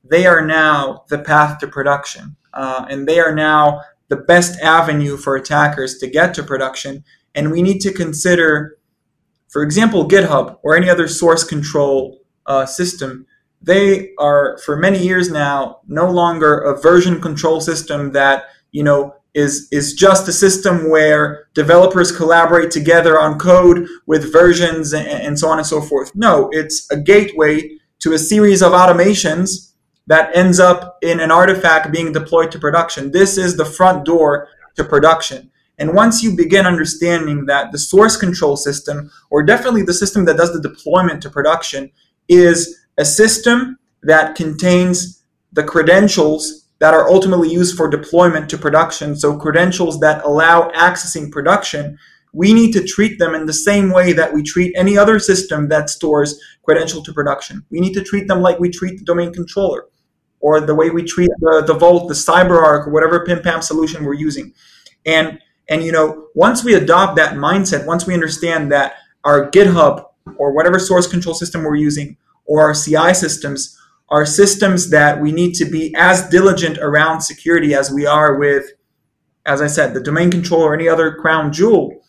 [0.03, 2.36] they are now the path to production.
[2.53, 7.05] Uh, and they are now the best avenue for attackers to get to production.
[7.34, 8.76] And we need to consider
[9.50, 13.26] for example, GitHub or any other source control uh, system,
[13.62, 19.16] they are for many years now no longer a version control system that you know
[19.34, 25.39] is is just a system where developers collaborate together on code with versions and, and
[25.39, 26.12] so on and so forth.
[26.16, 29.74] No, it's a gateway to a series of automations
[30.08, 33.12] that ends up in an artifact being deployed to production.
[33.12, 35.52] This is the front door to production.
[35.78, 40.38] And once you begin understanding that the source control system, or definitely the system that
[40.38, 41.91] does the deployment to production,
[42.28, 45.23] is a system that contains
[45.53, 51.32] the credentials that are ultimately used for deployment to production, so credentials that allow accessing
[51.32, 51.97] production,
[52.34, 55.69] we need to treat them in the same way that we treat any other system
[55.69, 57.65] that stores credential to production.
[57.71, 59.86] We need to treat them like we treat the domain controller
[60.39, 64.05] or the way we treat the, the Vault, the CyberArk, or whatever PIM PAM solution
[64.05, 64.53] we're using.
[65.05, 65.39] And
[65.70, 70.05] and you know, once we adopt that mindset, once we understand that our GitHub
[70.38, 73.78] or whatever source control system we're using or our CI systems
[74.09, 78.65] are systems that we need to be as diligent around security as we are with,
[79.45, 82.01] as I said, the domain controller or any other crown jewel,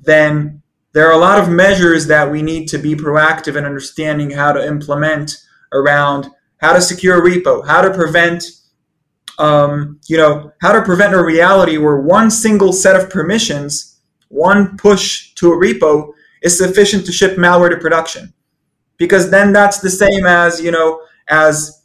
[0.00, 4.30] then there are a lot of measures that we need to be proactive in understanding
[4.30, 5.36] how to implement
[5.72, 6.28] around
[6.58, 8.44] how to secure a repo, how to prevent
[9.38, 14.76] um, you know, how to prevent a reality where one single set of permissions, one
[14.76, 16.12] push to a repo,
[16.42, 18.32] is sufficient to ship malware to production.
[18.96, 21.84] Because then that's the same as, you know, as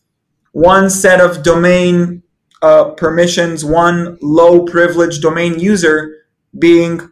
[0.52, 2.24] one set of domain
[2.62, 6.26] uh, permissions, one low privileged domain user
[6.58, 7.10] being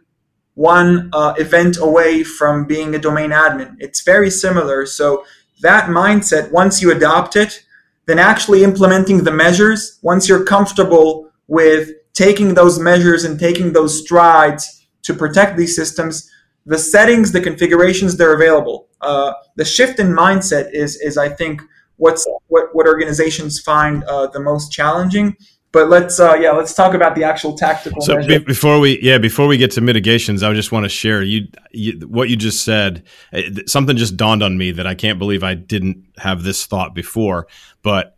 [0.54, 3.76] one uh, event away from being a domain admin.
[3.78, 4.86] It's very similar.
[4.86, 5.24] So
[5.62, 7.64] that mindset, once you adopt it,
[8.08, 14.00] then actually implementing the measures, once you're comfortable with taking those measures and taking those
[14.02, 16.30] strides to protect these systems,
[16.64, 18.88] the settings, the configurations, they're available.
[19.02, 21.60] Uh, the shift in mindset is, is I think,
[21.98, 25.36] what's what, what organizations find uh, the most challenging.
[25.70, 28.00] But let's uh, yeah, let's talk about the actual tactical.
[28.00, 31.22] So be- before we yeah before we get to mitigations, I just want to share
[31.22, 33.04] you, you what you just said.
[33.32, 36.94] Eh, something just dawned on me that I can't believe I didn't have this thought
[36.94, 37.48] before.
[37.82, 38.16] But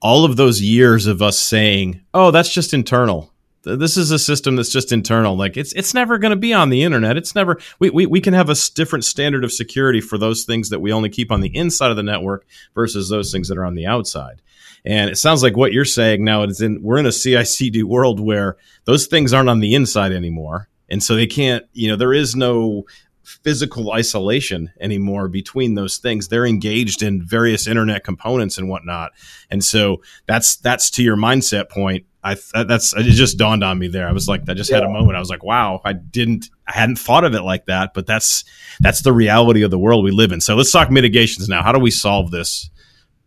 [0.00, 3.30] all of those years of us saying, "Oh, that's just internal,"
[3.66, 6.68] this is a system that's just internal like it's it's never going to be on
[6.70, 10.16] the internet it's never we, we, we can have a different standard of security for
[10.16, 13.48] those things that we only keep on the inside of the network versus those things
[13.48, 14.40] that are on the outside
[14.86, 18.20] and it sounds like what you're saying now is in we're in a CI/CD world
[18.20, 21.64] where those things aren't on the inside anymore, and so they can't.
[21.72, 22.84] You know, there is no
[23.24, 26.28] physical isolation anymore between those things.
[26.28, 29.10] They're engaged in various internet components and whatnot,
[29.50, 32.06] and so that's that's to your mindset point.
[32.22, 34.08] I that's it just dawned on me there.
[34.08, 34.76] I was like, I just yeah.
[34.76, 35.16] had a moment.
[35.16, 37.92] I was like, wow, I didn't, I hadn't thought of it like that.
[37.92, 38.44] But that's
[38.78, 40.40] that's the reality of the world we live in.
[40.40, 41.64] So let's talk mitigations now.
[41.64, 42.70] How do we solve this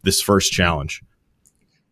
[0.04, 1.02] this first challenge?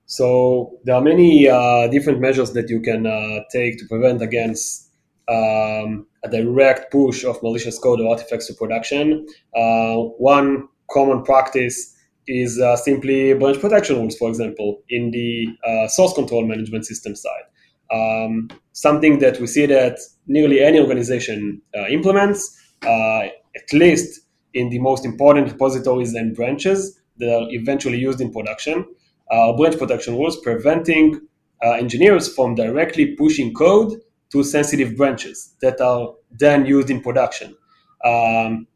[0.08, 4.90] So there are many uh, different measures that you can uh, take to prevent against
[5.28, 9.28] um, a direct push of malicious code or artifacts to production.
[9.54, 11.94] Uh, one common practice
[12.26, 17.14] is uh, simply branch protection rules, for example, in the uh, source control management system
[17.14, 17.44] side.
[17.92, 24.22] Um, something that we see that nearly any organization uh, implements, at least
[24.54, 28.86] in the most important repositories and branches that are eventually used in production.
[29.32, 31.22] Uh, branch protection rules preventing
[31.64, 34.00] uh, engineers from directly pushing code
[34.32, 37.56] to sensitive branches that are then used in production.
[38.06, 38.68] Um,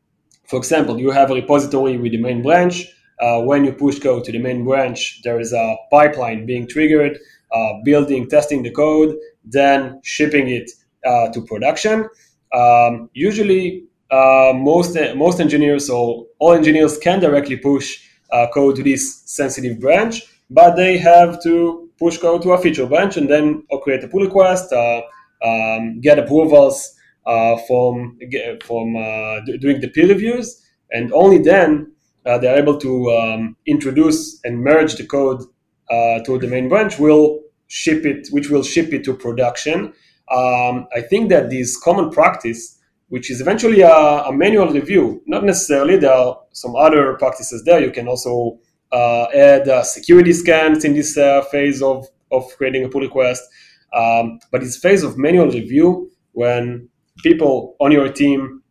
[0.47, 2.87] for example, you have a repository with the main branch
[3.21, 7.19] uh, when you push code to the main branch, there is a pipeline being triggered,
[7.51, 10.71] uh, building, testing the code, then shipping it
[11.05, 12.09] uh, to production.
[12.51, 17.99] Um, usually, uh, most most engineers or all engineers can directly push
[18.31, 22.85] uh, code to this sensitive branch, but they have to push code to a feature
[22.85, 25.01] branch and then create a pull request, uh,
[25.43, 26.93] um, get approvals
[27.67, 28.17] from
[28.67, 28.93] from
[29.61, 31.91] doing the peer reviews, and only then
[32.25, 35.41] uh, they're able to um, introduce and merge the code
[35.89, 39.93] uh, to the main branch will ship it which will ship it to production.
[40.31, 42.79] Um, i think that this common practice
[43.09, 47.81] which is eventually a, a, manual review not necessarily there are some other practices there.
[47.81, 52.83] You can also uh, add uh, security scans in this uh, phase of, of creating
[52.85, 53.43] a pull request
[53.93, 56.87] um, but this phase of manual review when
[57.23, 58.61] people on your team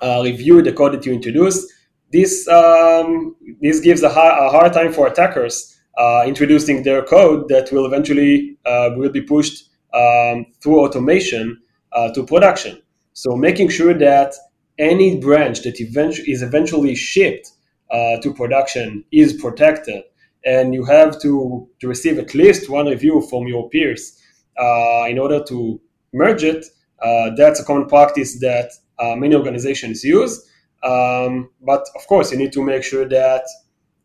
[0.00, 1.72] uh, review the code that you introduce
[2.12, 7.70] this um, this gives a, a, hard time for attackers uh, introducing their code that
[7.72, 11.60] will eventually uh, will be pushed um, through automation
[11.92, 12.80] uh, to production.
[13.14, 14.34] So making sure that
[14.78, 17.50] any branch that eventually is eventually shipped
[17.90, 20.02] uh, to production is protected,
[20.44, 24.20] and you have to, to receive at least one review from your peers
[24.58, 25.80] uh, in order to
[26.12, 26.64] merge it.
[27.02, 28.70] Uh, that's a common practice that
[29.16, 30.48] many organizations use.
[30.82, 33.44] Um, but of course, you need to make sure that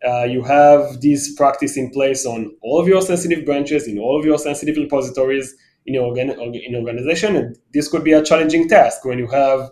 [0.07, 4.19] uh, you have this practice in place on all of your sensitive branches, in all
[4.19, 5.55] of your sensitive repositories
[5.86, 7.36] in your organ- in organization.
[7.36, 9.69] And this could be a challenging task when you have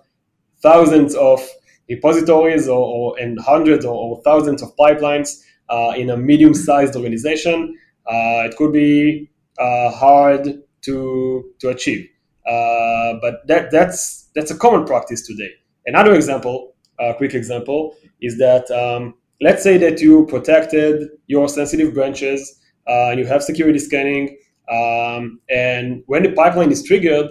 [0.62, 1.48] thousands of
[1.90, 7.76] repositories or, or and hundreds or, or, thousands of pipelines uh, in a medium-sized organization.
[8.08, 9.30] Uh, it could be
[9.60, 12.08] uh, hard to to achieve,
[12.46, 15.52] but that that's that's a common practice today.
[15.86, 21.94] Another example a quick example is that um, let's say that you protected your sensitive
[21.94, 24.38] branches uh, and you have security scanning,
[24.70, 27.30] um, and when the pipeline is triggered,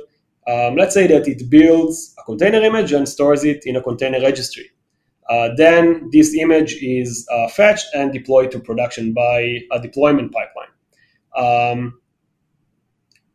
[0.48, 4.20] um, let's say that it builds a container image and stores it in a container
[4.20, 4.70] registry.
[5.28, 10.72] Uh, then this image is uh, fetched and deployed to production by a deployment pipeline.
[11.36, 12.00] Um,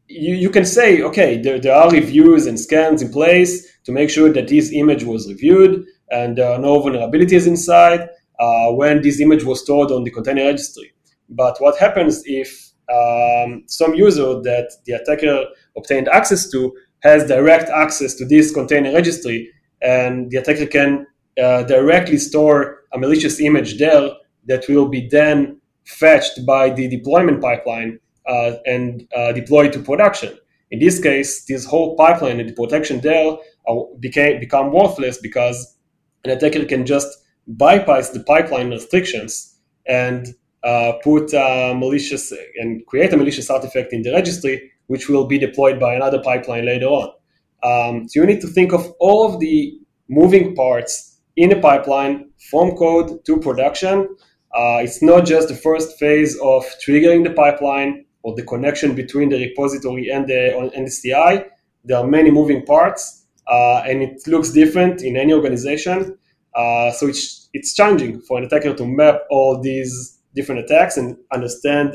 [0.08, 4.10] you, you, can say, okay, there, there, are reviews and scans in place to make
[4.10, 8.10] sure that this image was reviewed and there are no vulnerabilities inside
[8.40, 10.94] uh, when this image was stored on the container registry.
[11.30, 15.46] But what happens if um, some user that the attacker
[15.78, 19.50] obtained access to has direct access to this container registry,
[19.82, 21.06] and the attacker can
[21.42, 24.10] uh, directly store a malicious image there
[24.46, 30.38] that will be then fetched by the deployment pipeline uh, and uh, deployed to production.
[30.72, 33.38] In this case, this whole pipeline and the protection there
[34.00, 35.78] became become worthless because
[36.24, 37.10] an attacker can just
[37.48, 40.28] bypass the pipeline restrictions and
[40.64, 45.80] uh, put malicious and create a malicious artifact in the registry, which will be deployed
[45.80, 47.10] by another pipeline later on.
[47.64, 49.78] Um, so you need to think of all of the
[50.10, 54.08] moving parts in a pipeline from code to production.
[54.56, 59.30] Uh, it's not just the first phase of triggering the pipeline or the connection between
[59.30, 61.50] the repository and the, and the CI.
[61.86, 66.18] There are many moving parts uh, and it looks different in any organization.
[66.56, 71.18] Uh, so it's it's challenging for an attacker to map all these different attacks and
[71.32, 71.94] understand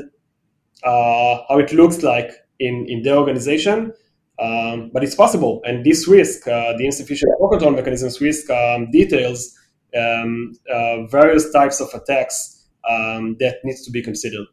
[0.84, 3.92] uh, how it looks like in in their organization.
[4.40, 9.52] Um, but it's possible, and this risk, uh, the insufficient control mechanisms risk, um, details
[9.96, 14.46] um, uh, various types of attacks um, that needs to be considered.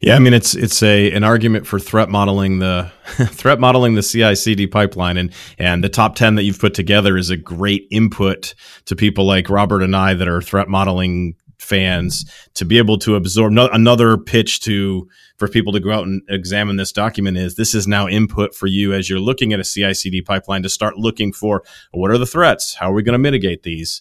[0.00, 2.92] Yeah, I mean it's it's a an argument for threat modeling the
[3.30, 7.30] threat modeling the CI/CD pipeline, and and the top ten that you've put together is
[7.30, 8.54] a great input
[8.84, 11.34] to people like Robert and I that are threat modeling
[11.66, 15.08] fans to be able to absorb no, another pitch to
[15.38, 18.66] for people to go out and examine this document is this is now input for
[18.66, 21.62] you as you're looking at a CI/CD pipeline to start looking for
[21.92, 24.00] what are the threats, how are we going to mitigate these.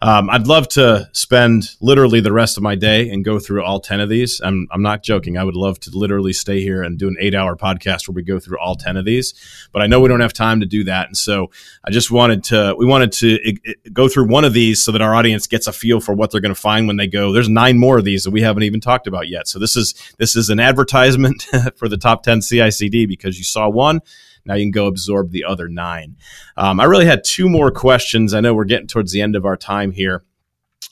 [0.00, 3.80] Um, I'd love to spend literally the rest of my day and go through all
[3.80, 4.40] 10 of these.
[4.42, 5.36] I'm, I'm not joking.
[5.36, 8.22] I would love to literally stay here and do an eight hour podcast where we
[8.22, 9.34] go through all 10 of these,
[9.72, 11.06] but I know we don't have time to do that.
[11.06, 11.50] And so
[11.84, 13.56] I just wanted to, we wanted to
[13.92, 16.40] go through one of these so that our audience gets a feel for what they're
[16.40, 17.32] going to find when they go.
[17.32, 19.48] There's nine more of these that we haven't even talked about yet.
[19.48, 21.46] So this is, this is an advertisement
[21.76, 24.00] for the top 10 CICD because you saw one.
[24.44, 26.16] Now you can go absorb the other nine.
[26.56, 28.34] Um, I really had two more questions.
[28.34, 30.22] I know we're getting towards the end of our time here.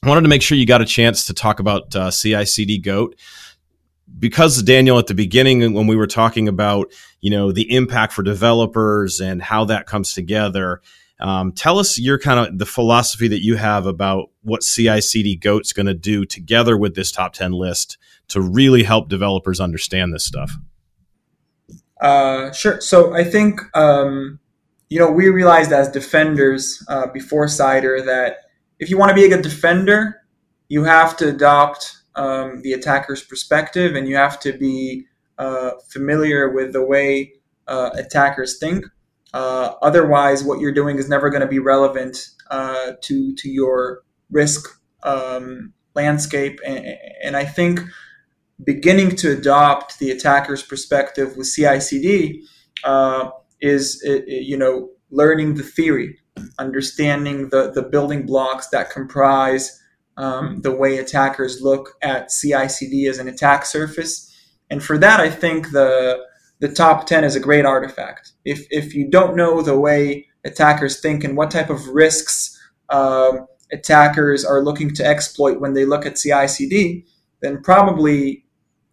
[0.02, 3.16] I wanted to make sure you got a chance to talk about uh, CI/CD Goat
[4.18, 6.90] because Daniel at the beginning when we were talking about
[7.20, 10.80] you know the impact for developers and how that comes together.
[11.20, 15.72] Um, tell us your kind of the philosophy that you have about what CICD Goat's
[15.72, 17.98] going to do together with this top ten list
[18.28, 20.52] to really help developers understand this stuff.
[22.00, 22.80] Uh, sure.
[22.80, 24.38] So I think um,
[24.88, 28.38] you know we realized as defenders uh, before Cider that
[28.78, 30.22] if you want to be a good defender,
[30.68, 35.04] you have to adopt um, the attacker's perspective, and you have to be
[35.38, 37.32] uh, familiar with the way
[37.68, 38.84] uh, attackers think.
[39.32, 44.02] Uh, otherwise, what you're doing is never going to be relevant uh, to to your
[44.30, 44.68] risk
[45.02, 47.80] um, landscape, and, and I think
[48.64, 52.44] beginning to adopt the attacker's perspective with CI/CD
[52.84, 56.18] uh, is you know learning the theory,
[56.58, 59.80] understanding the the building blocks that comprise
[60.16, 64.28] um, the way attackers look at CI/CD as an attack surface,
[64.70, 66.29] and for that, I think the
[66.60, 68.32] the top 10 is a great artifact.
[68.44, 72.58] If, if you don't know the way attackers think and what type of risks
[72.90, 77.04] um, attackers are looking to exploit when they look at CI/CD,
[77.40, 78.44] then probably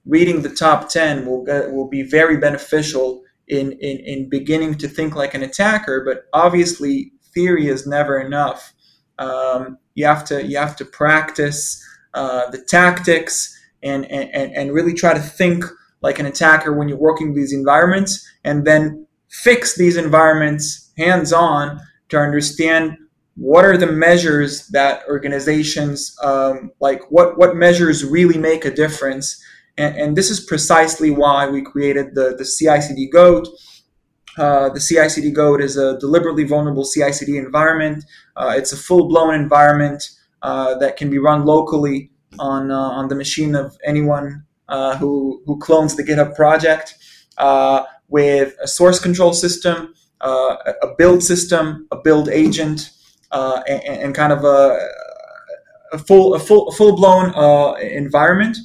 [0.05, 5.15] reading the top 10 will, will be very beneficial in, in, in beginning to think
[5.15, 8.73] like an attacker, but obviously theory is never enough.
[9.19, 14.93] Um, you have to you have to practice uh, the tactics and, and and really
[14.93, 15.63] try to think
[16.01, 21.79] like an attacker when you're working these environments, and then fix these environments hands on
[22.09, 22.97] to understand
[23.35, 29.39] what are the measures that organizations um, like what what measures really make a difference
[29.77, 33.47] and, and this is precisely why we created the, the CI/CD Goat.
[34.37, 38.03] Uh, the CI/CD Goat is a deliberately vulnerable CI/CD environment.
[38.35, 40.09] Uh, it's a full-blown environment
[40.41, 45.41] uh, that can be run locally on uh, on the machine of anyone uh, who
[45.45, 46.95] who clones the GitHub project,
[47.37, 52.91] uh, with a source control system, a build system, a build agent,
[53.31, 54.79] and, and, kind of a,
[55.93, 57.33] a full a full full-blown
[57.81, 58.57] environment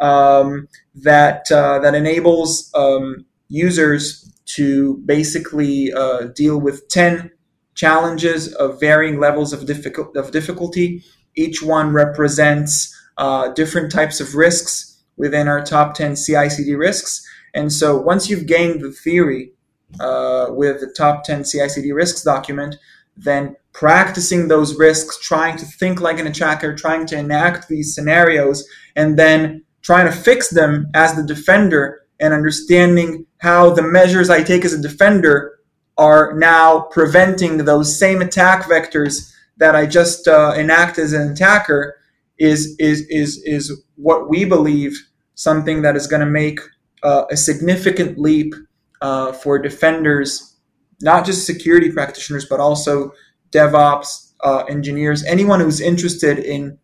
[0.00, 7.30] um, that uh, that enables um, users to basically uh, deal with ten
[7.74, 11.02] challenges of varying levels of, difficult, of difficulty.
[11.36, 17.26] Each one represents uh, different types of risks within our top 10 CI/CD risks.
[17.54, 19.52] And so once you've gained the theory
[20.00, 22.76] uh, with the top 10 CI/CD risks document,
[23.16, 28.66] then practicing those risks, trying to think like an attacker, trying to enact these scenarios,
[28.96, 34.42] and then trying to fix them as the defender and understanding how the measures I
[34.42, 35.58] take as a defender
[35.96, 41.96] are now preventing those same attack vectors that I just uh, enact as an attacker
[42.38, 44.96] is is is is what we believe
[45.34, 46.60] something that is going to make
[47.02, 48.54] uh, a significant leap
[49.00, 50.56] uh, for defenders,
[51.00, 53.12] not just security practitioners, but also
[53.52, 56.78] DevOps uh, engineers, anyone who's interested in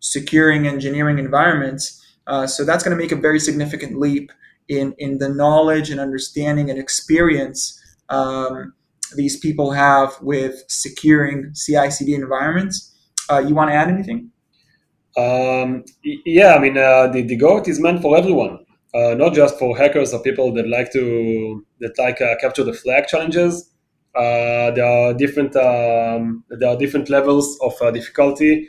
[0.00, 4.32] securing engineering environments uh, so that's going to make a very significant leap
[4.68, 8.74] in, in the knowledge and understanding and experience um,
[9.14, 12.92] these people have with securing CI/CD environments.
[13.30, 14.32] Uh, you want to add anything?
[15.16, 15.84] Um,
[16.26, 18.58] yeah, I mean uh, the the goat is meant for everyone,
[18.94, 22.74] uh, not just for hackers or people that like to that like uh, capture the
[22.74, 23.70] flag challenges.
[24.14, 28.68] Uh, there are different um, there are different levels of difficulty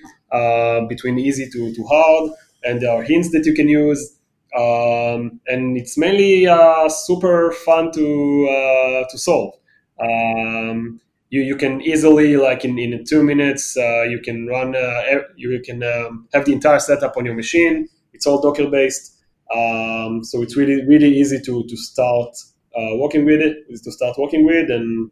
[0.90, 2.32] between easy to, to hard
[2.64, 4.14] and there are hints that you can use.
[4.58, 9.54] Um, and it's mainly uh, super fun to uh, to solve.
[10.00, 11.00] Um,
[11.30, 15.02] you you can easily like in, in two minutes uh, you can run uh,
[15.36, 17.88] you can um, have the entire setup on your machine.
[18.14, 19.18] It's all Docker based,
[19.54, 22.36] um, so it's really really easy to to start
[22.76, 23.58] uh, working with it.
[23.70, 25.12] Is to start working with, and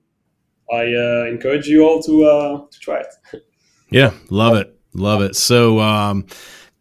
[0.72, 3.42] I uh, encourage you all to to try it.
[3.92, 5.36] Yeah, love it, love it.
[5.36, 5.80] So.
[5.80, 6.26] Um,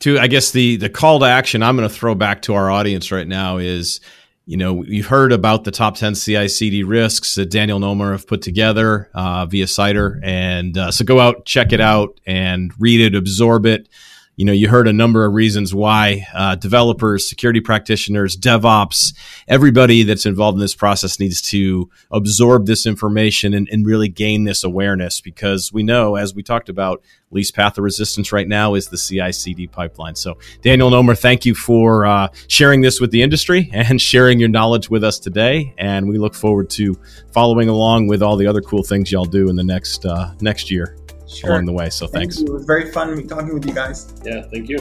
[0.00, 2.70] to I guess the the call to action I'm going to throw back to our
[2.70, 4.00] audience right now is
[4.46, 8.26] you know, you've heard about the top 10 CI CD risks that Daniel Nomer have
[8.26, 10.20] put together uh, via Cider.
[10.22, 13.88] And uh, so go out, check it out, and read it, absorb it
[14.36, 19.14] you know, you heard a number of reasons why uh, developers, security practitioners, DevOps,
[19.46, 24.44] everybody that's involved in this process needs to absorb this information and, and really gain
[24.44, 27.02] this awareness because we know, as we talked about,
[27.34, 30.14] least path of resistance right now is the CI CD pipeline.
[30.14, 34.48] So, Daniel Nomer, thank you for uh, sharing this with the industry and sharing your
[34.48, 35.74] knowledge with us today.
[35.76, 36.96] And we look forward to
[37.32, 40.70] following along with all the other cool things y'all do in the next uh, next
[40.70, 40.96] year
[41.34, 41.50] sure.
[41.50, 41.90] along the way.
[41.90, 42.36] So thanks.
[42.36, 44.14] Thank it was very fun talking with you guys.
[44.24, 44.78] Yeah, thank you.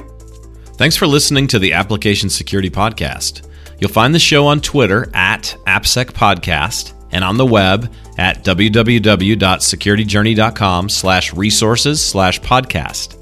[0.76, 3.49] Thanks for listening to the Application Security Podcast.
[3.80, 10.89] You'll find the show on Twitter at AppSec Podcast and on the web at www.securityjourney.com
[10.89, 13.20] slash resources slash podcast.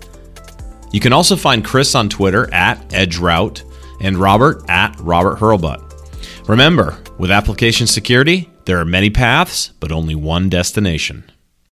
[0.94, 3.64] You can also find Chris on Twitter at EdgeRoute
[4.02, 5.88] and Robert at Robert Hurlbut.
[6.48, 11.24] Remember, with application security, there are many paths, but only one destination.